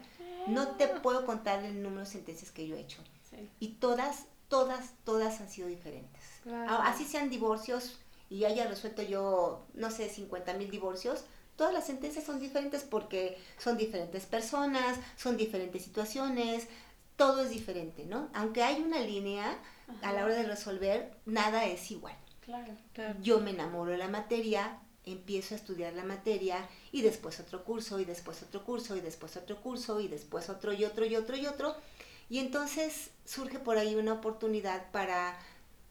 No 0.48 0.76
te 0.76 0.86
ah. 0.86 1.02
puedo 1.02 1.26
contar 1.26 1.64
el 1.64 1.82
número 1.82 2.02
de 2.02 2.08
sentencias 2.08 2.52
que 2.52 2.68
yo 2.68 2.76
he 2.76 2.82
hecho. 2.82 3.02
Y 3.60 3.70
todas, 3.80 4.26
todas, 4.48 4.94
todas 5.04 5.42
han 5.42 5.50
sido 5.50 5.68
diferentes. 5.68 6.22
Así 6.68 7.06
sean 7.06 7.30
divorcios, 7.30 8.00
y 8.30 8.46
haya 8.46 8.68
resuelto 8.68 9.02
yo, 9.02 9.66
no 9.74 9.92
sé, 9.92 10.10
50 10.10 10.54
mil 10.54 10.72
divorcios, 10.72 11.24
todas 11.56 11.74
las 11.74 11.86
sentencias 11.86 12.26
son 12.26 12.40
diferentes 12.40 12.84
porque 12.84 13.38
son 13.58 13.78
diferentes 13.78 14.26
personas, 14.26 14.98
son 15.16 15.38
diferentes 15.38 15.84
situaciones, 15.84 16.68
todo 17.16 17.44
es 17.44 17.50
diferente, 17.50 18.06
¿no? 18.06 18.30
Aunque 18.34 18.64
hay 18.64 18.82
una 18.82 19.00
línea, 19.00 19.58
a 20.02 20.14
la 20.14 20.26
hora 20.26 20.36
de 20.36 20.44
resolver, 20.44 21.12
nada 21.26 21.66
es 21.66 21.92
igual. 21.92 22.16
Claro, 22.42 22.74
claro. 22.94 23.16
Yo 23.22 23.40
me 23.40 23.52
enamoro 23.52 23.92
de 23.92 23.98
la 23.98 24.08
materia, 24.08 24.80
empiezo 25.06 25.54
a 25.54 25.58
estudiar 25.58 25.94
la 25.94 26.04
materia 26.04 26.68
y 26.92 27.02
después 27.02 27.40
otro 27.40 27.64
curso 27.64 28.00
y 28.00 28.06
después 28.06 28.42
otro 28.44 28.64
curso 28.64 28.96
y 28.96 29.02
después 29.02 29.38
otro 29.38 29.62
curso 29.62 30.00
y 30.00 30.08
después 30.08 30.50
otro 30.50 30.74
y 30.74 30.84
otro 30.86 31.06
y 31.06 31.16
otro 31.16 31.38
y 31.38 31.46
otro. 31.46 31.76
Y 32.30 32.40
entonces 32.40 33.12
surge 33.24 33.60
por 33.60 33.78
ahí 33.78 33.96
una 33.96 34.14
oportunidad 34.14 34.92
para 34.92 35.38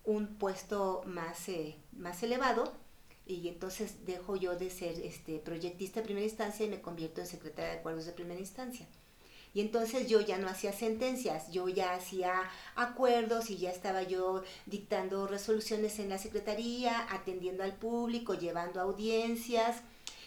un 0.04 0.36
puesto 0.36 1.02
más, 1.06 1.48
eh, 1.48 1.76
más 1.92 2.22
elevado 2.22 2.72
y 3.26 3.48
entonces 3.48 4.04
dejo 4.04 4.36
yo 4.36 4.56
de 4.56 4.70
ser 4.70 4.98
este, 5.00 5.38
proyectista 5.38 6.00
de 6.00 6.06
primera 6.06 6.26
instancia 6.26 6.66
y 6.66 6.68
me 6.68 6.82
convierto 6.82 7.20
en 7.20 7.26
secretaria 7.26 7.72
de 7.72 7.78
acuerdos 7.78 8.04
de 8.04 8.12
primera 8.12 8.40
instancia. 8.40 8.86
Y 9.54 9.60
entonces 9.60 10.08
yo 10.08 10.20
ya 10.20 10.36
no 10.36 10.48
hacía 10.48 10.72
sentencias, 10.72 11.50
yo 11.52 11.68
ya 11.68 11.94
hacía 11.94 12.42
acuerdos 12.74 13.50
y 13.50 13.56
ya 13.56 13.70
estaba 13.70 14.02
yo 14.02 14.42
dictando 14.66 15.28
resoluciones 15.28 16.00
en 16.00 16.08
la 16.08 16.18
secretaría, 16.18 17.06
atendiendo 17.14 17.62
al 17.62 17.76
público, 17.76 18.34
llevando 18.34 18.80
audiencias, 18.80 19.82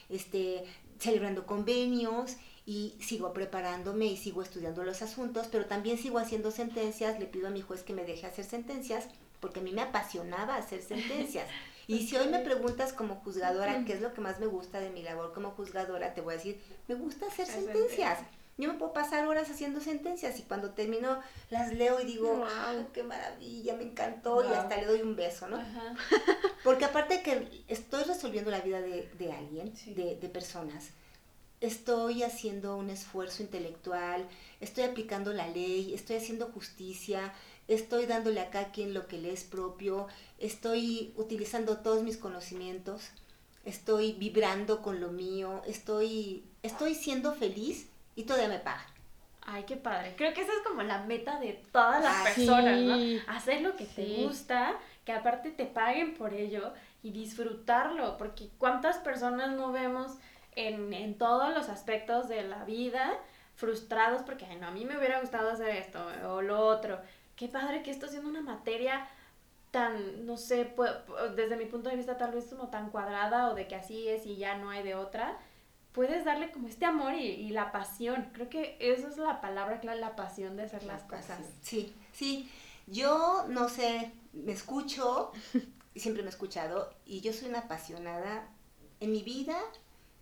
este, 0.08 0.64
celebrando 0.98 1.46
convenios 1.46 2.38
y 2.66 2.96
sigo 3.02 3.34
preparándome 3.34 4.06
y 4.06 4.18
sigo 4.18 4.42
estudiando 4.42 4.84
los 4.84 5.02
asuntos, 5.02 5.48
pero 5.52 5.66
también 5.66 5.98
sigo 5.98 6.20
haciendo 6.20 6.50
sentencias, 6.50 7.20
le 7.20 7.26
pido 7.26 7.48
a 7.48 7.52
mi 7.52 7.62
juez 7.62 7.84
que 7.84 7.94
me 7.94 8.06
deje 8.06 8.26
hacer 8.26 8.46
sentencias 8.46 9.10
porque 9.40 9.60
a 9.60 9.64
mí 9.64 9.72
me 9.72 9.82
apasionaba 9.82 10.56
hacer 10.56 10.82
sentencias. 10.82 11.48
Y 11.90 12.06
si 12.06 12.18
hoy 12.18 12.28
me 12.28 12.40
preguntas 12.40 12.92
como 12.92 13.16
juzgadora 13.16 13.86
qué 13.86 13.94
es 13.94 14.02
lo 14.02 14.14
que 14.14 14.20
más 14.20 14.42
me 14.42 14.46
gusta 14.46 14.82
de 14.82 14.90
mi 14.90 15.04
labor 15.04 15.32
como 15.34 15.52
juzgadora, 15.52 16.14
te 16.14 16.20
voy 16.20 16.34
a 16.34 16.38
decir, 16.38 16.62
me 16.90 16.96
gusta 16.96 17.28
hacer 17.28 17.48
sentencias. 17.48 18.20
Yo 18.58 18.74
me 18.74 18.78
puedo 18.78 18.92
pasar 18.92 19.26
horas 19.26 19.50
haciendo 19.50 19.80
sentencias 19.80 20.38
y 20.38 20.42
cuando 20.42 20.72
termino 20.72 21.22
las 21.50 21.72
leo 21.72 22.02
y 22.02 22.06
digo, 22.06 22.36
wow, 22.36 22.92
qué 22.92 23.04
maravilla, 23.04 23.76
me 23.76 23.84
encantó 23.84 24.44
y 24.44 24.52
hasta 24.52 24.76
le 24.78 24.86
doy 24.86 25.02
un 25.02 25.16
beso, 25.16 25.48
¿no? 25.48 25.64
Porque 26.64 26.84
aparte 26.84 27.22
que 27.22 27.64
estoy 27.70 28.04
resolviendo 28.04 28.52
la 28.52 28.60
vida 28.60 28.82
de, 28.82 29.32
alguien, 29.32 29.72
de, 29.96 30.18
de 30.20 30.28
personas, 30.30 30.90
estoy 31.62 32.24
haciendo 32.24 32.78
un 32.78 32.90
esfuerzo 32.90 33.44
intelectual, 33.44 34.28
estoy 34.60 34.84
aplicando 34.86 35.34
la 35.34 35.48
ley, 35.48 35.94
estoy 35.94 36.18
haciendo 36.18 36.48
justicia, 36.48 37.34
estoy 37.68 38.06
dándole 38.06 38.40
acá 38.40 38.60
a 38.60 38.72
quien 38.72 38.94
lo 38.94 39.08
que 39.08 39.18
le 39.18 39.32
es 39.32 39.44
propio, 39.44 40.08
estoy 40.40 41.14
utilizando 41.16 41.78
todos 41.78 42.04
mis 42.04 42.18
conocimientos, 42.18 43.10
estoy 43.66 44.14
vibrando 44.14 44.82
con 44.82 45.02
lo 45.02 45.10
mío, 45.10 45.62
estoy, 45.68 46.44
estoy 46.64 46.96
siendo 46.96 47.34
feliz 47.34 47.90
y 48.16 48.24
todavía 48.24 48.50
me 48.50 48.60
pagan. 48.60 48.86
Ay, 49.42 49.64
qué 49.64 49.78
padre. 49.78 50.14
Creo 50.18 50.34
que 50.34 50.42
esa 50.42 50.52
es 50.52 50.60
como 50.68 50.84
la 50.84 51.04
meta 51.04 51.40
de 51.40 51.54
todas 51.72 52.04
las 52.04 52.24
personas, 52.24 52.82
¿no? 52.82 52.98
Hacer 53.28 53.62
lo 53.62 53.78
que 53.78 53.86
te 53.86 54.24
gusta, 54.24 54.78
que 55.06 55.14
aparte 55.14 55.52
te 55.52 55.66
paguen 55.66 56.16
por 56.16 56.34
ello 56.34 56.74
y 57.02 57.12
disfrutarlo, 57.12 58.18
porque 58.18 58.50
cuántas 58.58 58.98
personas 58.98 59.56
no 59.56 59.72
vemos 59.72 60.12
en, 60.56 60.94
en 60.94 61.18
todos 61.18 61.54
los 61.54 61.70
aspectos 61.70 62.28
de 62.28 62.44
la 62.44 62.66
vida 62.66 63.18
frustrados 63.58 64.22
porque, 64.22 64.46
ay, 64.46 64.58
no, 64.58 64.68
a 64.68 64.72
mí 64.72 64.86
me 64.86 64.98
hubiera 64.98 65.20
gustado 65.20 65.50
hacer 65.50 65.70
esto 65.70 66.00
o 66.28 66.42
lo 66.42 66.60
otro 66.60 67.00
qué 67.38 67.48
padre 67.48 67.84
que 67.84 67.92
esto 67.92 68.10
siendo 68.10 68.30
una 68.30 68.42
materia 68.42 69.08
tan, 69.72 70.26
no 70.26 70.36
sé, 70.38 70.74
desde 71.36 71.56
mi 71.56 71.66
punto 71.66 71.90
de 71.90 71.96
vista 71.96 72.18
tal 72.18 72.32
vez 72.34 72.46
como 72.46 72.70
tan 72.70 72.90
cuadrada 72.90 73.50
o 73.50 73.56
de 73.56 73.68
que 73.68 73.76
así 73.76 74.08
es 74.10 74.26
y 74.26 74.36
ya 74.36 74.58
no 74.58 74.70
hay 74.70 74.84
de 74.84 74.96
otra, 74.96 75.38
puedes 75.92 76.26
darle 76.26 76.52
como 76.52 76.68
este 76.68 76.86
amor 76.86 77.14
y, 77.14 77.50
la 77.50 77.72
pasión. 77.72 78.30
Creo 78.34 78.50
que 78.50 78.78
esa 78.80 79.08
es 79.08 79.18
la 79.18 79.40
palabra 79.40 79.80
clave, 79.80 80.00
la 80.00 80.16
pasión 80.16 80.58
de 80.58 80.64
hacer 80.64 80.84
las 80.84 81.04
cosas. 81.04 81.40
Sí, 81.62 81.94
sí. 82.12 82.52
Yo, 82.88 83.46
no 83.50 83.70
sé, 83.70 84.12
me 84.34 84.54
escucho, 84.54 85.32
siempre 85.96 86.24
me 86.24 86.30
he 86.30 86.32
escuchado, 86.32 86.94
y 87.06 87.22
yo 87.22 87.34
soy 87.34 87.50
una 87.50 87.60
apasionada 87.60 88.48
en 89.00 89.12
mi 89.12 89.22
vida 89.22 89.58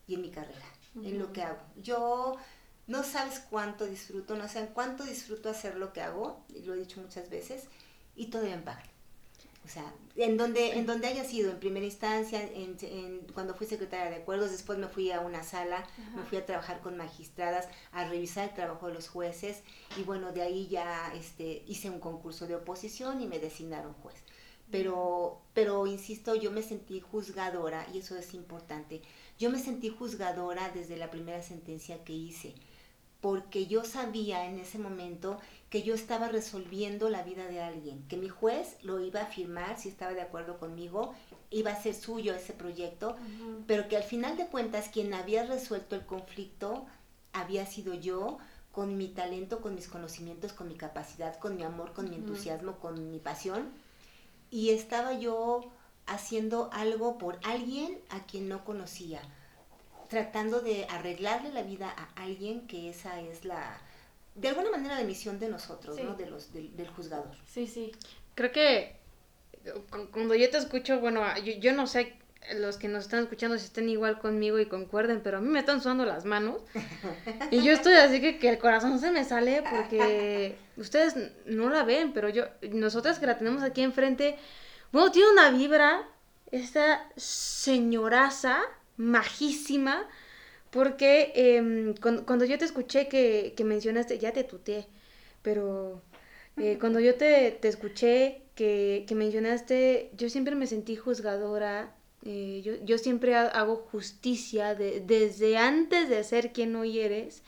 y 0.08 0.16
en 0.16 0.22
mi 0.22 0.32
carrera. 0.32 0.66
en 0.96 1.20
lo 1.20 1.32
que 1.32 1.44
hago. 1.44 1.60
Yo 1.78 2.38
no 2.88 3.04
sabes 3.04 3.40
cuánto 3.50 3.86
disfruto, 3.86 4.36
no 4.36 4.48
sé 4.48 4.70
cuánto 4.74 5.04
disfruto 5.04 5.50
hacer 5.50 5.76
lo 5.78 5.94
que 5.94 6.02
hago, 6.02 6.44
y 6.50 6.62
lo 6.64 6.74
he 6.74 6.78
dicho 6.78 7.02
muchas 7.02 7.30
veces, 7.30 7.64
y 8.16 8.28
todavía 8.28 8.58
me 8.58 8.64
pagan. 8.64 8.96
O 9.66 9.68
sea, 9.68 9.92
en 10.16 10.38
donde, 10.38 10.74
en 10.74 10.86
donde 10.86 11.08
haya 11.08 11.24
sido, 11.24 11.50
en 11.50 11.60
primera 11.60 11.86
instancia, 11.86 12.40
en, 12.44 12.78
en, 12.82 13.22
cuando 13.34 13.56
fui 13.56 13.66
secretaria 13.66 14.12
de 14.12 14.18
acuerdos, 14.18 14.52
después 14.52 14.78
me 14.78 14.88
fui 14.88 15.12
a 15.12 15.22
una 15.22 15.42
sala, 15.42 15.88
me 16.16 16.22
fui 16.22 16.38
a 16.38 16.46
trabajar 16.46 16.82
con 16.82 16.98
magistradas, 16.98 17.68
a 17.92 18.08
revisar 18.08 18.50
el 18.50 18.54
trabajo 18.54 18.88
de 18.88 18.94
los 18.94 19.10
jueces, 19.10 19.64
y 19.98 20.04
bueno, 20.04 20.32
de 20.32 20.44
ahí 20.44 20.68
ya 20.68 21.12
este, 21.16 21.64
hice 21.68 21.90
un 21.90 22.00
concurso 22.00 22.46
de 22.46 22.56
oposición 22.56 23.22
y 23.22 23.28
me 23.28 23.40
designaron 23.40 23.94
juez. 23.94 24.18
Pero, 24.70 25.42
pero, 25.56 25.88
insisto, 25.88 26.36
yo 26.36 26.52
me 26.52 26.62
sentí 26.62 27.00
juzgadora, 27.00 27.88
y 27.92 28.00
eso 28.00 28.16
es 28.18 28.36
importante, 28.36 29.02
yo 29.40 29.50
me 29.50 29.60
sentí 29.60 29.90
juzgadora 29.90 30.70
desde 30.70 30.96
la 30.96 31.10
primera 31.10 31.42
sentencia 31.42 32.04
que 32.04 32.14
hice 32.14 32.54
porque 33.26 33.66
yo 33.66 33.84
sabía 33.84 34.46
en 34.46 34.60
ese 34.60 34.78
momento 34.78 35.40
que 35.72 35.82
yo 35.82 35.96
estaba 35.96 36.28
resolviendo 36.28 37.10
la 37.10 37.24
vida 37.24 37.48
de 37.48 37.60
alguien, 37.60 38.08
que 38.08 38.18
mi 38.18 38.30
juez 38.30 38.78
lo 38.84 39.00
iba 39.00 39.22
a 39.22 39.26
firmar 39.26 39.80
si 39.80 39.90
estaba 39.90 40.14
de 40.14 40.22
acuerdo 40.22 40.60
conmigo, 40.60 41.16
iba 41.50 41.72
a 41.72 41.82
ser 41.82 41.96
suyo 41.96 42.36
ese 42.36 42.54
proyecto, 42.54 43.16
pero 43.66 43.88
que 43.88 43.98
al 43.98 44.04
final 44.04 44.38
de 44.38 44.46
cuentas 44.46 44.90
quien 44.90 45.12
había 45.16 45.44
resuelto 45.44 45.96
el 45.96 46.06
conflicto 46.06 46.86
había 47.34 47.66
sido 47.66 47.96
yo, 47.96 48.38
con 48.72 48.96
mi 48.96 49.08
talento, 49.08 49.60
con 49.60 49.74
mis 49.74 49.88
conocimientos, 49.88 50.54
con 50.54 50.68
mi 50.68 50.76
capacidad, 50.76 51.40
con 51.40 51.56
mi 51.56 51.64
amor, 51.64 51.94
con 51.94 52.12
mi 52.12 52.18
entusiasmo, 52.18 52.78
con 52.78 53.10
mi 53.10 53.18
pasión, 53.18 53.72
y 54.52 54.70
estaba 54.70 55.14
yo 55.18 55.72
haciendo 56.06 56.70
algo 56.72 57.18
por 57.18 57.40
alguien 57.42 57.98
a 58.12 58.28
quien 58.28 58.48
no 58.48 58.64
conocía 58.64 59.20
tratando 60.10 60.62
de 60.62 60.86
arreglarle 60.90 61.52
la 61.52 61.64
vida 61.64 61.90
a 61.90 62.24
alguien 62.24 62.68
que 62.68 62.90
esa 62.90 63.22
es 63.22 63.46
la, 63.46 63.80
de 64.36 64.50
alguna 64.50 64.70
manera, 64.72 65.00
la 65.00 65.06
misión 65.06 65.40
de 65.40 65.50
nosotros, 65.50 66.00
¿no? 66.02 66.16
De 66.16 66.26
los, 66.28 66.54
del, 66.54 66.88
juzgador. 66.96 67.36
Sí, 67.48 67.68
sí. 67.68 67.94
Creo 68.36 68.52
que 68.52 68.98
cuando 70.12 70.36
yo 70.36 70.50
te 70.50 70.58
escucho, 70.58 71.00
bueno, 71.00 71.22
yo, 71.40 71.54
yo 71.54 71.74
no 71.74 71.88
sé 71.88 72.16
los 72.54 72.78
que 72.78 72.88
nos 72.88 73.06
están 73.06 73.24
escuchando 73.24 73.58
si 73.58 73.66
estén 73.66 73.90
igual 73.90 74.20
conmigo 74.20 74.60
y 74.60 74.68
concuerden, 74.68 75.22
pero 75.24 75.38
a 75.38 75.42
mí 75.42 75.48
me 75.48 75.60
están 75.60 75.82
sudando 75.82 76.06
las 76.06 76.26
manos. 76.26 76.62
Y 77.50 77.64
yo 77.64 77.72
estoy 77.72 77.94
así 77.94 78.22
que, 78.22 78.38
que 78.38 78.50
el 78.50 78.60
corazón 78.60 79.00
se 79.00 79.12
me 79.12 79.24
sale 79.24 79.64
porque 79.70 80.58
ustedes 80.78 81.16
no 81.46 81.70
la 81.70 81.84
ven, 81.84 82.14
pero 82.14 82.30
yo, 82.30 82.46
nosotras 82.72 83.20
que 83.20 83.26
la 83.26 83.38
tenemos 83.38 83.64
aquí 83.64 83.82
enfrente, 83.82 84.38
bueno, 84.92 85.12
tiene 85.12 85.32
una 85.32 85.50
vibra, 85.52 86.08
esta 86.52 87.10
señoraza 87.16 88.62
majísima, 88.98 90.08
porque 90.72 91.32
em, 91.36 91.96
cuando, 91.96 92.46
yo 92.46 92.58
te 92.58 92.66
escuché 92.66 93.08
que, 93.08 93.56
mencionaste, 93.64 94.20
ya 94.20 94.34
te 94.34 94.44
tuteé, 94.44 94.88
pero 95.42 96.02
eh, 96.58 96.78
cuando 96.80 97.00
yo 97.00 97.16
te, 97.16 97.66
escuché 97.68 98.42
que, 98.56 99.06
mencionaste, 99.16 100.12
yo 100.18 100.30
siempre 100.30 100.56
me 100.56 100.68
sentí 100.68 100.96
juzgadora, 100.96 101.96
eh, 102.26 102.80
yo, 102.84 102.98
siempre 102.98 103.36
hago 103.36 103.78
justicia 103.92 104.76
desde 104.76 105.58
antes 105.58 106.10
de 106.10 106.24
ser 106.24 106.52
quien 106.52 106.76
hoy 106.76 107.00
eres. 107.00 107.44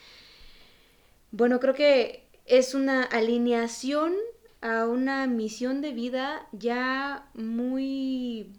Bueno, 1.32 1.60
creo 1.60 1.74
que 1.74 2.28
es 2.46 2.74
una 2.74 3.04
alineación 3.04 4.16
a 4.62 4.86
una 4.86 5.28
misión 5.28 5.82
de 5.82 5.92
vida 5.92 6.48
ya 6.52 7.30
muy 7.34 8.54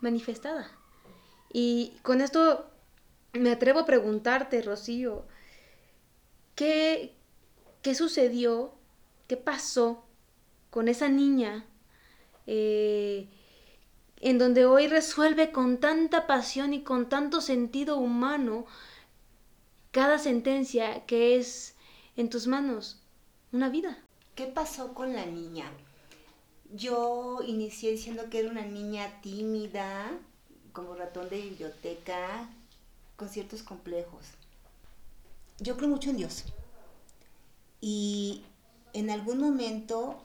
manifestada. 0.00 0.70
Y 1.52 1.94
con 2.02 2.20
esto 2.20 2.70
me 3.32 3.50
atrevo 3.50 3.80
a 3.80 3.86
preguntarte, 3.86 4.62
Rocío, 4.62 5.24
¿qué, 6.54 7.14
qué 7.82 7.94
sucedió? 7.94 8.74
¿Qué 9.26 9.36
pasó 9.36 10.04
con 10.70 10.88
esa 10.88 11.08
niña 11.08 11.64
eh, 12.46 13.28
en 14.20 14.38
donde 14.38 14.66
hoy 14.66 14.86
resuelve 14.86 15.52
con 15.52 15.78
tanta 15.78 16.26
pasión 16.26 16.74
y 16.74 16.82
con 16.82 17.08
tanto 17.08 17.40
sentido 17.40 17.96
humano 17.96 18.66
cada 19.90 20.18
sentencia 20.18 21.06
que 21.06 21.36
es 21.36 21.76
en 22.16 22.30
tus 22.30 22.46
manos 22.46 23.00
una 23.52 23.68
vida? 23.68 23.98
¿Qué 24.34 24.46
pasó 24.46 24.94
con 24.94 25.12
la 25.12 25.26
niña? 25.26 25.70
Yo 26.72 27.40
inicié 27.44 27.90
diciendo 27.92 28.30
que 28.30 28.40
era 28.40 28.50
una 28.50 28.64
niña 28.64 29.20
tímida, 29.22 30.12
como 30.72 30.94
ratón 30.94 31.28
de 31.28 31.40
biblioteca, 31.40 32.48
con 33.16 33.28
ciertos 33.28 33.62
complejos. 33.62 34.24
Yo 35.58 35.76
creo 35.76 35.88
mucho 35.88 36.10
en 36.10 36.16
Dios. 36.16 36.44
Y 37.80 38.42
en 38.92 39.10
algún 39.10 39.38
momento, 39.38 40.22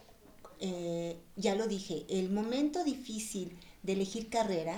eh, 0.59 1.17
ya 1.35 1.55
lo 1.55 1.67
dije, 1.67 2.05
el 2.09 2.29
momento 2.31 2.83
difícil 2.83 3.57
de 3.83 3.93
elegir 3.93 4.29
carrera, 4.29 4.77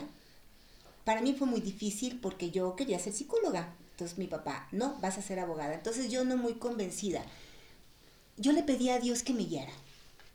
para 1.05 1.21
mí 1.21 1.33
fue 1.33 1.47
muy 1.47 1.61
difícil 1.61 2.19
porque 2.19 2.51
yo 2.51 2.75
quería 2.75 2.99
ser 2.99 3.13
psicóloga. 3.13 3.73
Entonces 3.91 4.17
mi 4.17 4.27
papá, 4.27 4.67
no, 4.71 4.95
vas 5.01 5.17
a 5.17 5.21
ser 5.21 5.39
abogada. 5.39 5.73
Entonces 5.73 6.11
yo 6.11 6.25
no 6.25 6.37
muy 6.37 6.55
convencida. 6.55 7.23
Yo 8.35 8.51
le 8.51 8.61
pedí 8.63 8.89
a 8.89 8.99
Dios 8.99 9.23
que 9.23 9.33
me 9.33 9.45
guiara. 9.45 9.71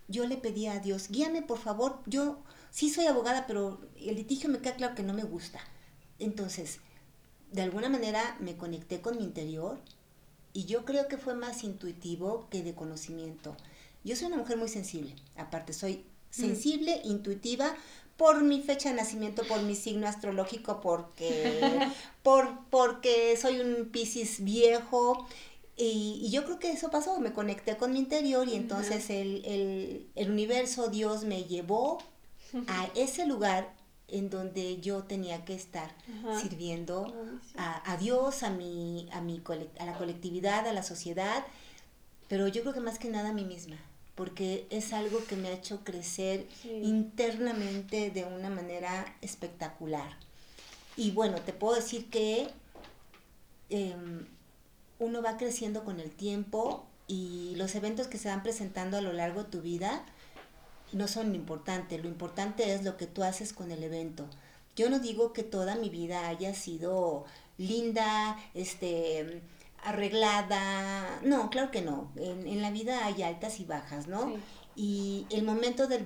Yo 0.09 0.27
le 0.27 0.37
pedí 0.37 0.67
a 0.67 0.81
Dios, 0.81 1.09
guíame 1.09 1.43
por 1.43 1.59
favor. 1.59 1.99
Yo 2.07 2.39
sí 2.73 2.91
soy 2.91 3.07
abogada, 3.07 3.47
pero 3.47 3.79
el 4.01 4.17
litigio 4.17 4.49
me 4.49 4.59
queda 4.59 4.75
claro 4.75 4.95
que 4.97 5.05
no 5.05 5.13
me 5.13 5.23
gusta. 5.23 5.61
Entonces, 6.19 6.81
de 7.53 7.63
alguna 7.63 7.89
manera 7.89 8.37
me 8.41 8.57
conecté 8.57 9.01
con 9.01 9.19
mi 9.19 9.25
interior 9.25 9.79
y 10.53 10.65
yo 10.65 10.85
creo 10.85 11.07
que 11.07 11.19
fue 11.19 11.35
más 11.35 11.63
intuitivo 11.63 12.49
que 12.51 12.63
de 12.63 12.75
conocimiento. 12.75 13.57
Yo 14.03 14.17
soy 14.17 14.27
una 14.29 14.39
mujer 14.39 14.57
muy 14.57 14.69
sensible, 14.69 15.15
aparte 15.37 15.73
soy 15.73 15.97
mm. 15.97 16.03
sensible, 16.31 17.01
intuitiva, 17.05 17.77
por 18.17 18.43
mi 18.43 18.61
fecha 18.61 18.91
de 18.91 18.97
nacimiento, 18.97 19.43
por 19.45 19.63
mi 19.63 19.75
signo 19.75 20.07
astrológico, 20.09 20.81
porque, 20.81 21.89
por, 22.23 22.67
porque 22.71 23.37
soy 23.37 23.61
un 23.61 23.91
Piscis 23.91 24.43
viejo. 24.45 25.27
Y, 25.77 26.31
yo 26.31 26.45
creo 26.45 26.59
que 26.59 26.71
eso 26.71 26.91
pasó, 26.91 27.19
me 27.21 27.33
conecté 27.33 27.77
con 27.77 27.93
mi 27.93 27.99
interior 27.99 28.47
y 28.49 28.55
entonces 28.55 29.11
el, 29.11 29.45
el, 29.45 30.07
el 30.15 30.31
universo, 30.31 30.89
Dios 30.89 31.25
me 31.25 31.45
llevó 31.45 31.99
a 32.69 32.89
ese 32.95 33.27
lugar 33.27 33.73
en 34.09 34.29
donde 34.29 34.81
yo 34.81 35.05
tenía 35.05 35.45
que 35.45 35.55
estar 35.55 35.91
sirviendo 36.41 37.13
a, 37.57 37.97
Dios, 37.97 38.43
a, 38.43 38.51
mi, 38.51 39.09
a, 39.13 39.21
mi, 39.21 39.43
a 39.79 39.87
la 39.87 39.95
colectividad, 39.95 40.67
a 40.67 40.73
la 40.73 40.83
sociedad, 40.83 41.45
pero 42.29 42.47
yo 42.49 42.63
creo 42.63 42.75
que 42.75 42.81
más 42.81 42.99
que 42.99 43.09
nada 43.09 43.31
a 43.31 43.33
mí 43.33 43.45
misma, 43.45 43.77
porque 44.15 44.67
es 44.71 44.93
algo 44.93 45.25
que 45.25 45.37
me 45.37 45.49
ha 45.49 45.53
hecho 45.53 45.83
crecer 45.83 46.47
internamente 46.65 48.11
de 48.11 48.25
una 48.25 48.51
manera 48.51 49.17
espectacular. 49.23 50.17
Y 50.97 51.13
bueno, 51.13 51.41
te 51.41 51.55
puedo 51.55 51.75
decir 51.75 52.11
que 52.11 52.49
em, 53.71 54.27
uno 54.99 55.23
va 55.23 55.39
creciendo 55.39 55.85
con 55.85 56.01
el 56.01 56.11
tiempo 56.11 56.85
y 57.09 57.55
los 57.57 57.75
eventos 57.75 58.09
que 58.09 58.19
se 58.19 58.29
van 58.29 58.43
presentando 58.43 58.99
a 58.99 59.01
lo 59.01 59.13
largo 59.13 59.45
de 59.45 59.51
tu 59.51 59.63
vida, 59.63 60.05
no 60.93 61.09
son 61.09 61.31
lo 61.31 61.35
importante, 61.35 61.99
lo 61.99 62.09
importante 62.09 62.75
es 62.75 62.85
lo 62.85 62.97
que 62.97 63.07
tú 63.07 63.23
haces 63.23 63.53
con 63.53 63.71
el 63.71 63.83
evento. 63.83 64.27
Yo 64.77 64.89
no 64.89 64.99
digo 64.99 65.33
que 65.33 65.43
toda 65.43 65.77
mi 65.77 65.91
vida 65.91 66.29
haya 66.29 66.55
sido 66.55 67.25
linda, 67.59 68.39
este, 68.55 69.43
arreglada, 69.83 71.21
no, 71.23 71.51
claro 71.51 71.71
que 71.71 71.83
no, 71.83 72.11
en, 72.17 72.63
la 72.63 72.71
vida 72.71 73.05
hay 73.05 73.23
altas 73.23 73.61
y 73.61 73.65
bajas, 73.65 74.07
¿no? 74.07 74.35
Y 74.75 75.27
el 75.29 75.45
momento 75.45 75.87
de, 75.87 76.01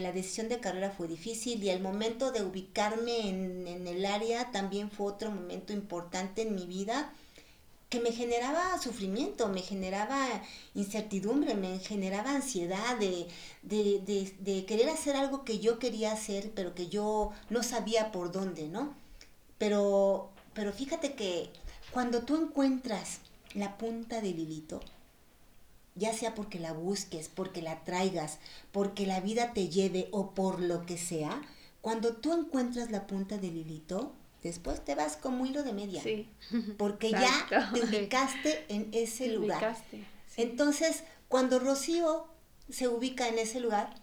la 0.00 0.12
decisión 0.12 0.48
de 0.48 0.58
carrera 0.58 0.90
fue 0.90 1.06
difícil 1.06 1.62
y 1.62 1.70
el 1.70 1.80
momento 1.80 2.32
de 2.32 2.42
ubicarme 2.42 3.28
en, 3.28 3.68
en 3.68 3.86
el 3.86 4.04
área 4.04 4.50
también 4.50 4.90
fue 4.90 5.12
otro 5.12 5.30
momento 5.30 5.72
importante 5.72 6.42
en 6.42 6.56
mi 6.56 6.66
vida 6.66 7.12
que 7.92 8.00
me 8.00 8.10
generaba 8.10 8.80
sufrimiento, 8.80 9.50
me 9.50 9.60
generaba 9.60 10.26
incertidumbre, 10.74 11.54
me 11.54 11.78
generaba 11.78 12.30
ansiedad 12.30 12.96
de, 12.96 13.28
de, 13.62 14.64
querer 14.64 14.88
hacer 14.88 15.14
algo 15.14 15.44
que 15.44 15.58
yo 15.58 15.78
quería 15.78 16.12
hacer, 16.12 16.52
pero 16.54 16.74
que 16.74 16.88
yo 16.88 17.32
no 17.50 17.62
sabía 17.62 18.10
por 18.10 18.32
dónde, 18.32 18.66
¿no? 18.66 18.94
Pero, 19.58 20.30
pero 20.54 20.72
fíjate 20.72 21.12
que 21.12 21.50
cuando 21.92 22.22
tú 22.22 22.36
encuentras 22.36 23.18
la 23.52 23.76
punta 23.76 24.22
del 24.22 24.38
hilito, 24.38 24.80
ya 25.94 26.14
sea 26.14 26.34
porque 26.34 26.58
la 26.58 26.72
busques, 26.72 27.28
porque 27.28 27.60
la 27.60 27.84
traigas, 27.84 28.38
porque 28.72 29.04
la 29.04 29.20
vida 29.20 29.52
te 29.52 29.68
lleve 29.68 30.08
o 30.12 30.30
por 30.30 30.62
lo 30.62 30.86
que 30.86 30.96
sea, 30.96 31.42
cuando 31.82 32.14
tú 32.14 32.32
encuentras 32.32 32.90
la 32.90 33.06
punta 33.06 33.36
del 33.36 33.54
hilito, 33.54 34.14
después 34.42 34.84
te 34.84 34.94
vas 34.94 35.16
como 35.16 35.46
hilo 35.46 35.62
de 35.62 35.72
media. 35.72 36.02
Sí. 36.02 36.28
Porque 36.78 37.10
ya 37.10 37.46
te 37.72 37.80
ubicaste 37.84 38.64
en 38.68 38.88
ese 38.92 39.28
lugar. 39.28 39.76
Entonces, 40.36 41.04
cuando 41.28 41.58
Rocío 41.58 42.26
se 42.68 42.88
ubica 42.88 43.28
en 43.28 43.38
ese 43.38 43.60
lugar, 43.60 43.94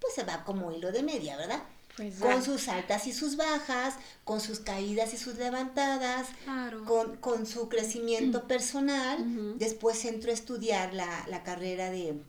pues 0.00 0.14
se 0.14 0.24
va 0.24 0.44
como 0.44 0.72
hilo 0.72 0.92
de 0.92 1.02
media, 1.02 1.36
¿verdad? 1.36 1.62
Pues 1.96 2.16
con 2.18 2.42
sus 2.42 2.68
altas 2.68 3.06
y 3.06 3.12
sus 3.14 3.36
bajas, 3.36 3.94
con 4.24 4.40
sus 4.40 4.60
caídas 4.60 5.14
y 5.14 5.16
sus 5.16 5.36
levantadas, 5.36 6.26
Claro. 6.44 6.84
con, 6.84 7.16
con 7.16 7.46
su 7.46 7.68
crecimiento 7.70 8.46
personal. 8.48 9.56
Después 9.58 10.04
entro 10.04 10.30
a 10.30 10.34
estudiar 10.34 10.92
la, 10.92 11.24
la 11.28 11.42
carrera 11.42 11.90
de, 11.90 12.20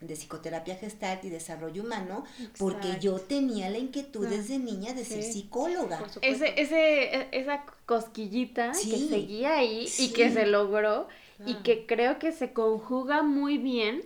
de 0.00 0.14
psicoterapia 0.16 0.76
gestalt 0.76 1.24
y 1.24 1.28
desarrollo 1.30 1.82
humano, 1.82 2.24
porque 2.58 2.96
yo 3.00 3.20
tenía 3.20 3.68
la 3.68 3.78
inquietud 3.78 4.26
Ah, 4.26 4.30
desde 4.30 4.58
niña 4.58 4.94
de 4.94 5.04
ser 5.04 5.22
sí. 5.22 5.32
psicóloga. 5.32 5.98
Por 5.98 6.08
supuesto. 6.10 6.44
Ese, 6.44 6.60
ese, 6.60 7.14
e- 7.16 7.28
esa 7.32 7.64
cosquillita 7.86 8.72
que 8.72 8.78
seguía 9.08 9.56
ahí 9.58 9.88
y 9.98 10.08
que 10.08 10.30
se 10.32 10.46
logró 10.46 11.08
y 11.40 11.44
Claro. 11.44 11.62
que 11.62 11.86
creo 11.86 12.18
que 12.18 12.32
se 12.32 12.52
conjuga 12.52 13.22
muy 13.22 13.58
bien 13.58 14.02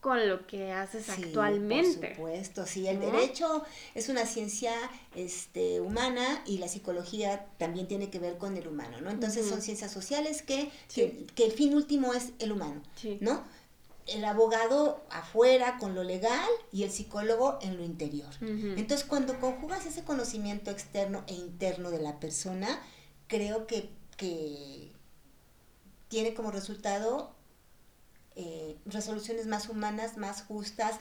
con 0.00 0.28
lo 0.28 0.46
que 0.46 0.70
haces 0.72 1.04
Sí, 1.06 1.12
actualmente. 1.24 2.08
Por 2.08 2.16
supuesto, 2.16 2.66
sí. 2.66 2.86
El 2.86 3.00
¿No? 3.00 3.06
derecho 3.06 3.64
es 3.94 4.08
una 4.08 4.24
ciencia 4.24 4.72
este, 5.16 5.80
humana 5.80 6.42
y 6.46 6.58
la 6.58 6.68
psicología 6.68 7.46
también 7.58 7.88
tiene 7.88 8.08
que 8.10 8.18
ver 8.20 8.36
con 8.38 8.56
el 8.56 8.68
humano, 8.68 9.00
¿no? 9.00 9.10
Entonces 9.10 9.46
son 9.48 9.62
ciencias 9.62 9.90
sociales 9.90 10.42
que, 10.42 10.70
Sí. 10.88 11.02
que, 11.02 11.26
que 11.34 11.44
el 11.46 11.52
fin 11.52 11.74
último 11.74 12.14
es 12.14 12.30
el 12.38 12.52
humano, 12.52 12.82
Sí. 12.94 13.18
¿no? 13.20 13.42
El 14.06 14.24
abogado 14.24 15.04
afuera 15.10 15.78
con 15.78 15.94
lo 15.94 16.04
legal 16.04 16.48
y 16.72 16.84
el 16.84 16.90
psicólogo 16.90 17.58
en 17.60 17.76
lo 17.76 17.84
interior. 17.84 18.32
Entonces, 18.40 19.04
cuando 19.04 19.40
conjugas 19.40 19.84
ese 19.86 20.04
conocimiento 20.04 20.70
externo 20.70 21.24
e 21.26 21.34
interno 21.34 21.90
de 21.90 22.00
la 22.00 22.20
persona, 22.20 22.80
creo 23.26 23.66
que, 23.66 23.90
que 24.16 24.92
tiene 26.08 26.34
como 26.34 26.50
resultado 26.52 27.34
eh, 28.36 28.76
resoluciones 28.86 29.46
más 29.46 29.68
humanas, 29.68 30.16
más 30.18 30.42
justas, 30.42 31.00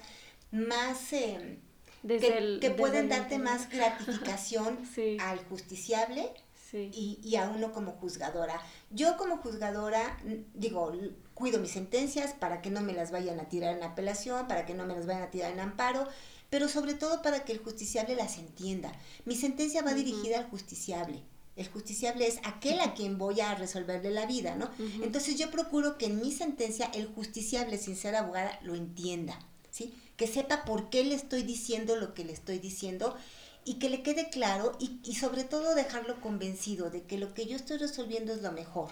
más 0.52 1.12
eh, 1.14 1.60
Desde 2.02 2.28
que, 2.28 2.38
el- 2.38 2.60
que 2.60 2.70
desde 2.70 2.80
pueden 2.80 3.10
darte 3.10 3.38
más 3.40 3.70
gratificación 3.72 4.80
Sí. 4.96 5.18
al 5.22 5.40
justiciable 5.46 6.32
Sí. 6.72 6.90
y, 6.94 7.20
y 7.24 7.36
a 7.36 7.50
uno 7.50 7.72
como 7.72 7.92
juzgadora. 7.92 8.60
Yo 8.90 9.16
como 9.18 9.38
juzgadora, 9.38 10.18
digo, 10.56 10.92
cuido 11.36 11.60
mis 11.60 11.72
sentencias 11.72 12.34
para 12.34 12.62
que 12.62 12.72
no 12.72 12.82
me 12.82 12.94
las 12.94 13.12
vayan 13.12 13.40
a 13.40 13.50
tirar 13.50 13.78
en 13.78 13.84
apelación, 13.84 14.48
para 14.48 14.66
que 14.66 14.74
no 14.74 14.86
me 14.86 14.96
las 14.96 15.06
vayan 15.06 15.24
a 15.24 15.30
tirar 15.30 15.52
en 15.52 15.60
amparo, 15.60 16.08
pero 16.50 16.68
sobre 16.70 16.96
todo 16.96 17.22
para 17.22 17.44
que 17.44 17.52
el 17.52 17.60
justiciable 17.60 18.16
las 18.16 18.38
entienda. 18.38 18.92
Mi 19.26 19.36
sentencia 19.36 19.84
va 19.84 19.94
dirigida 19.94 20.40
al 20.40 20.50
justiciable. 20.50 21.22
El 21.58 21.68
justiciable 21.68 22.28
es 22.28 22.40
aquel 22.44 22.80
a 22.80 22.94
quien 22.94 23.18
voy 23.18 23.42
a 23.42 23.56
resolverle 23.56 24.12
la 24.12 24.26
vida, 24.26 24.56
¿no? 24.56 24.70
Entonces 25.02 25.38
yo 25.38 25.52
procuro 25.52 25.98
que 25.98 26.08
en 26.08 26.20
mi 26.20 26.32
sentencia 26.32 26.86
el 26.94 27.08
justiciable, 27.08 27.78
sin 27.78 27.96
ser 27.96 28.16
abogada, 28.16 28.60
lo 28.64 28.76
entienda, 28.76 29.38
¿sí? 29.72 29.94
Que 30.18 30.28
sepa 30.28 30.66
por 30.66 30.90
qué 30.90 31.04
le 31.04 31.16
estoy 31.16 31.44
diciendo 31.44 31.96
lo 31.96 32.14
que 32.14 32.26
le 32.26 32.34
estoy 32.34 32.60
diciendo 32.60 33.16
y 33.64 33.76
que 33.76 33.90
le 33.90 34.04
quede 34.04 34.30
claro 34.30 34.74
y, 34.80 35.00
y 35.04 35.16
sobre 35.16 35.44
todo 35.44 35.76
dejarlo 35.76 36.20
convencido 36.22 36.90
de 36.90 37.04
que 37.04 37.18
lo 37.18 37.34
que 37.34 37.46
yo 37.46 37.56
estoy 37.56 37.78
resolviendo 37.78 38.34
es 38.34 38.42
lo 38.42 38.52
mejor 38.52 38.92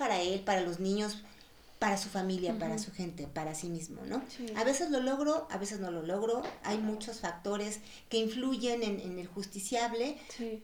para 0.00 0.20
él, 0.22 0.40
para 0.40 0.62
los 0.62 0.80
niños, 0.80 1.18
para 1.78 1.96
su 1.98 2.08
familia, 2.08 2.58
para 2.58 2.76
Ujú. 2.76 2.84
su 2.84 2.92
gente, 2.92 3.26
para 3.26 3.54
sí 3.54 3.68
mismo, 3.68 4.00
¿no? 4.06 4.22
Sí. 4.34 4.46
A 4.56 4.64
veces 4.64 4.90
lo 4.90 5.00
logro, 5.00 5.46
a 5.50 5.58
veces 5.58 5.78
no 5.78 5.90
lo 5.90 6.02
logro. 6.02 6.42
Hay 6.64 6.78
muchos 6.78 7.20
factores 7.20 7.80
que 8.08 8.16
influyen 8.16 8.82
en, 8.82 8.98
en 9.00 9.18
el 9.18 9.26
justiciable 9.28 10.16
Sí. 10.36 10.62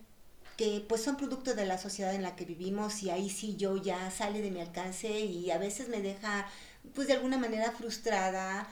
que 0.57 0.83
pues 0.89 1.03
son 1.03 1.17
producto 1.19 1.55
de 1.55 1.67
la 1.67 1.77
sociedad 1.79 2.15
en 2.15 2.23
la 2.23 2.35
que 2.35 2.47
vivimos 2.47 3.03
y 3.03 3.11
ahí 3.11 3.29
sí 3.29 3.57
yo 3.57 3.77
ya 3.77 4.11
sale 4.11 4.41
de 4.41 4.51
mi 4.51 4.61
alcance 4.61 5.21
y 5.21 5.51
a 5.51 5.59
veces 5.59 5.89
me 5.89 6.01
deja 6.01 6.49
pues 6.95 7.09
de 7.09 7.15
alguna 7.15 7.37
manera 7.37 7.73
frustrada, 7.73 8.67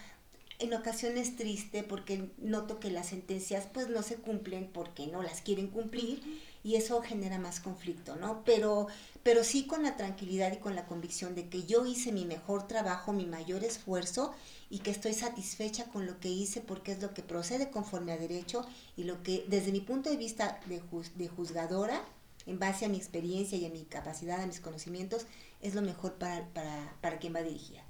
en 0.61 0.73
ocasiones 0.73 1.37
triste 1.37 1.83
porque 1.83 2.31
noto 2.39 2.79
que 2.81 2.91
las 2.91 3.09
sentencias 3.09 3.67
pues 3.73 3.89
no 3.89 4.03
se 4.03 4.17
cumplen 4.17 4.71
porque 4.73 5.09
no 5.09 5.23
las 5.23 5.41
quieren 5.43 5.67
cumplir 5.69 6.23
y 6.63 6.77
eso 6.77 7.03
genera 7.03 7.39
más 7.39 7.61
conflicto, 7.61 8.17
¿no? 8.17 8.43
Pero, 8.47 8.87
pero 9.25 9.43
sí 9.45 9.67
con 9.67 9.83
la 9.83 9.97
tranquilidad 9.97 10.53
y 10.53 10.59
con 10.59 10.77
la 10.77 10.87
convicción 10.87 11.35
de 11.35 11.49
que 11.49 11.65
yo 11.65 11.87
hice 11.87 12.13
mi 12.13 12.27
mejor 12.27 12.69
trabajo, 12.69 13.13
mi 13.13 13.27
mayor 13.27 13.65
esfuerzo 13.65 14.35
y 14.71 14.81
que 14.81 14.93
estoy 14.93 15.15
satisfecha 15.15 15.87
con 15.87 16.07
lo 16.07 16.21
que 16.21 16.29
hice 16.31 16.61
porque 16.61 16.93
es 16.93 17.03
lo 17.03 17.15
que 17.15 17.23
procede 17.25 17.71
conforme 17.71 18.13
a 18.13 18.19
derecho 18.19 18.67
y 18.97 19.05
lo 19.05 19.23
que 19.25 19.45
desde 19.49 19.73
mi 19.73 19.81
punto 19.81 20.11
de 20.11 20.17
vista 20.19 20.61
de, 20.67 20.81
juz- 20.83 21.13
de 21.17 21.29
juzgadora, 21.29 22.05
en 22.47 22.59
base 22.61 22.85
a 22.85 22.89
mi 22.91 22.99
experiencia 22.99 23.59
y 23.59 23.67
a 23.67 23.71
mi 23.71 23.85
capacidad, 23.85 24.43
a 24.43 24.47
mis 24.47 24.61
conocimientos, 24.61 25.27
es 25.63 25.75
lo 25.75 25.83
mejor 25.83 26.15
para, 26.15 26.47
para, 26.55 26.95
para 27.01 27.19
quien 27.19 27.35
va 27.35 27.43
dirigida. 27.43 27.83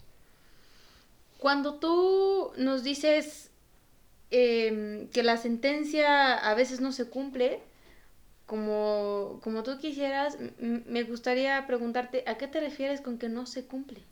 Cuando 1.39 1.75
tú 1.75 2.53
nos 2.57 2.83
dices 2.85 3.51
em, 4.31 5.09
que 5.11 5.23
la 5.23 5.37
sentencia 5.37 6.35
a 6.37 6.55
veces 6.55 6.81
no 6.81 6.93
se 6.93 7.07
cumple, 7.07 7.63
como, 8.47 9.41
como 9.43 9.63
tú 9.63 9.79
quisieras, 9.79 10.37
me 10.59 11.03
gustaría 11.05 11.67
preguntarte, 11.67 12.25
¿a 12.27 12.37
qué 12.39 12.47
te 12.49 12.61
refieres 12.61 13.01
con 13.01 13.19
que 13.19 13.29
no 13.29 13.47
se 13.47 13.65
cumple? 13.65 14.03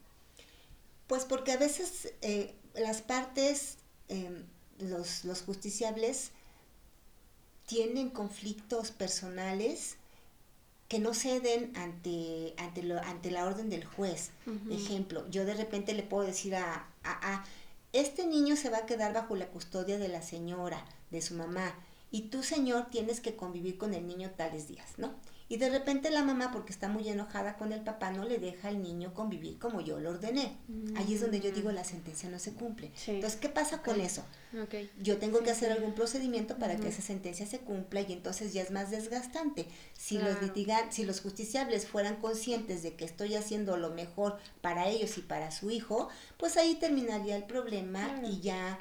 Pues 1.06 1.24
porque 1.24 1.52
a 1.52 1.56
veces 1.58 2.12
eh, 2.22 2.54
las 2.74 3.02
partes, 3.02 3.78
eh, 4.08 4.42
los, 4.78 5.24
los 5.24 5.42
justiciables, 5.42 6.30
tienen 7.66 8.10
conflictos 8.10 8.90
personales 8.90 9.96
que 10.88 10.98
no 10.98 11.14
ceden 11.14 11.72
ante, 11.76 12.54
ante, 12.58 12.82
lo- 12.82 13.00
ante 13.00 13.30
la 13.30 13.46
orden 13.46 13.70
del 13.70 13.84
juez. 13.84 14.30
Ejemplo, 14.70 15.28
yo 15.30 15.44
de 15.44 15.54
repente 15.54 15.94
le 15.94 16.02
puedo 16.02 16.26
decir 16.26 16.54
a, 16.56 16.86
a, 17.02 17.34
a, 17.34 17.44
este 17.92 18.26
niño 18.26 18.56
se 18.56 18.70
va 18.70 18.78
a 18.78 18.86
quedar 18.86 19.12
bajo 19.14 19.36
la 19.36 19.46
custodia 19.48 19.98
de 19.98 20.08
la 20.08 20.22
señora, 20.22 20.84
de 21.10 21.22
su 21.22 21.34
mamá, 21.34 21.74
y 22.12 22.28
tú, 22.28 22.42
señor, 22.44 22.86
tienes 22.90 23.20
que 23.20 23.34
convivir 23.34 23.76
con 23.78 23.92
el 23.94 24.06
niño 24.06 24.30
tales 24.36 24.68
días, 24.68 24.86
¿no? 24.98 25.12
Y 25.48 25.58
de 25.58 25.68
repente 25.68 26.10
la 26.10 26.24
mamá, 26.24 26.50
porque 26.50 26.72
está 26.72 26.88
muy 26.88 27.06
enojada 27.10 27.58
con 27.58 27.72
el 27.74 27.82
papá, 27.82 28.10
no 28.10 28.24
le 28.24 28.38
deja 28.38 28.68
al 28.68 28.82
niño 28.82 29.12
convivir 29.12 29.58
como 29.58 29.82
yo 29.82 30.00
lo 30.00 30.08
ordené. 30.10 30.56
Ahí 30.96 31.12
es 31.12 31.20
donde 31.20 31.40
yo 31.40 31.50
digo 31.50 31.70
la 31.72 31.84
sentencia 31.84 32.30
no 32.30 32.38
se 32.38 32.54
cumple. 32.54 32.90
Sí. 32.94 33.10
Entonces, 33.10 33.38
¿qué 33.38 33.50
pasa 33.50 33.82
con 33.82 34.00
eso? 34.00 34.24
Yo 35.02 35.18
tengo 35.18 35.38
Sí, 35.38 35.44
que 35.44 35.50
hacer 35.50 35.70
algún 35.72 35.94
procedimiento 35.94 36.56
para 36.58 36.76
que 36.76 36.88
esa 36.88 37.02
sentencia 37.02 37.46
se 37.46 37.58
cumpla 37.58 38.00
y 38.00 38.14
entonces 38.14 38.54
ya 38.54 38.62
es 38.62 38.70
más 38.70 38.90
desgastante. 38.90 39.66
Si 39.92 40.16
los 40.16 40.40
litigan, 40.40 40.90
si 40.90 41.04
los 41.04 41.20
justiciables 41.20 41.86
fueran 41.86 42.16
conscientes 42.16 42.82
de 42.82 42.94
que 42.94 43.04
estoy 43.04 43.34
haciendo 43.34 43.76
lo 43.76 43.90
mejor 43.90 44.38
para 44.62 44.88
ellos 44.88 45.18
y 45.18 45.20
para 45.22 45.50
su 45.50 45.70
hijo, 45.70 46.08
pues 46.38 46.56
ahí 46.56 46.76
terminaría 46.76 47.36
el 47.36 47.44
problema 47.44 48.08
Claro. 48.08 48.28
y 48.28 48.40
ya 48.40 48.78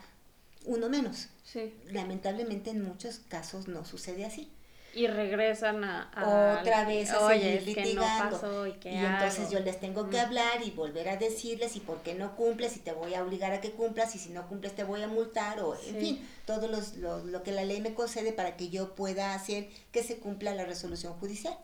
uno 0.66 0.90
menos. 0.90 1.28
Sí. 1.44 1.74
Lamentablemente 1.92 2.70
en 2.70 2.84
muchos 2.84 3.20
casos 3.28 3.68
no 3.68 3.84
sucede 3.86 4.26
así. 4.26 4.52
Y 4.94 5.08
regresan 5.08 5.86
a, 5.86 6.10
a- 6.14 6.60
Otra 6.60 6.86
vez 6.86 7.12
a 7.12 7.26
Oye, 7.26 7.40
seguir 7.60 7.70
es 7.70 7.76
que 7.76 7.82
no 7.82 8.02
litigando. 8.02 8.32
pasó 8.42 8.68
y 8.68 8.74
entonces 8.84 9.50
yo 9.50 9.60
les 9.62 9.80
tengo 9.80 10.10
que 10.10 10.20
hablar 10.20 10.62
y 10.66 10.72
volver 10.72 11.08
a 11.08 11.16
decirles 11.16 11.78
y 11.78 11.80
por 11.80 12.02
qué 12.04 12.14
no 12.14 12.36
cumples 12.36 12.76
y 12.76 12.82
te 12.82 12.92
voy 12.92 13.14
a 13.14 13.24
obligar 13.24 13.54
a 13.54 13.62
que 13.62 13.72
cumplas 13.72 14.14
y 14.16 14.20
si 14.20 14.30
no 14.32 14.48
cumples 14.50 14.76
te 14.76 14.84
voy 14.84 15.02
a 15.02 15.08
multar 15.08 15.62
o 15.62 15.76
en 15.76 15.94
Sí. 15.94 16.00
fin, 16.00 16.30
todo 16.46 16.68
los- 16.68 16.98
lo, 16.98 17.24
lo 17.24 17.42
que 17.42 17.54
la 17.54 17.64
ley 17.64 17.80
me 17.80 17.94
concede 17.94 18.34
para 18.34 18.58
que 18.58 18.68
yo 18.70 18.94
pueda 18.94 19.34
hacer 19.34 19.70
que 19.94 20.04
se 20.04 20.18
cumpla 20.18 20.54
la 20.56 20.66
resolución 20.66 21.14
judicial. 21.14 21.58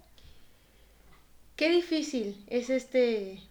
Qué 1.57 1.69
difícil 1.69 2.43
es 2.47 2.69
este 2.69 3.41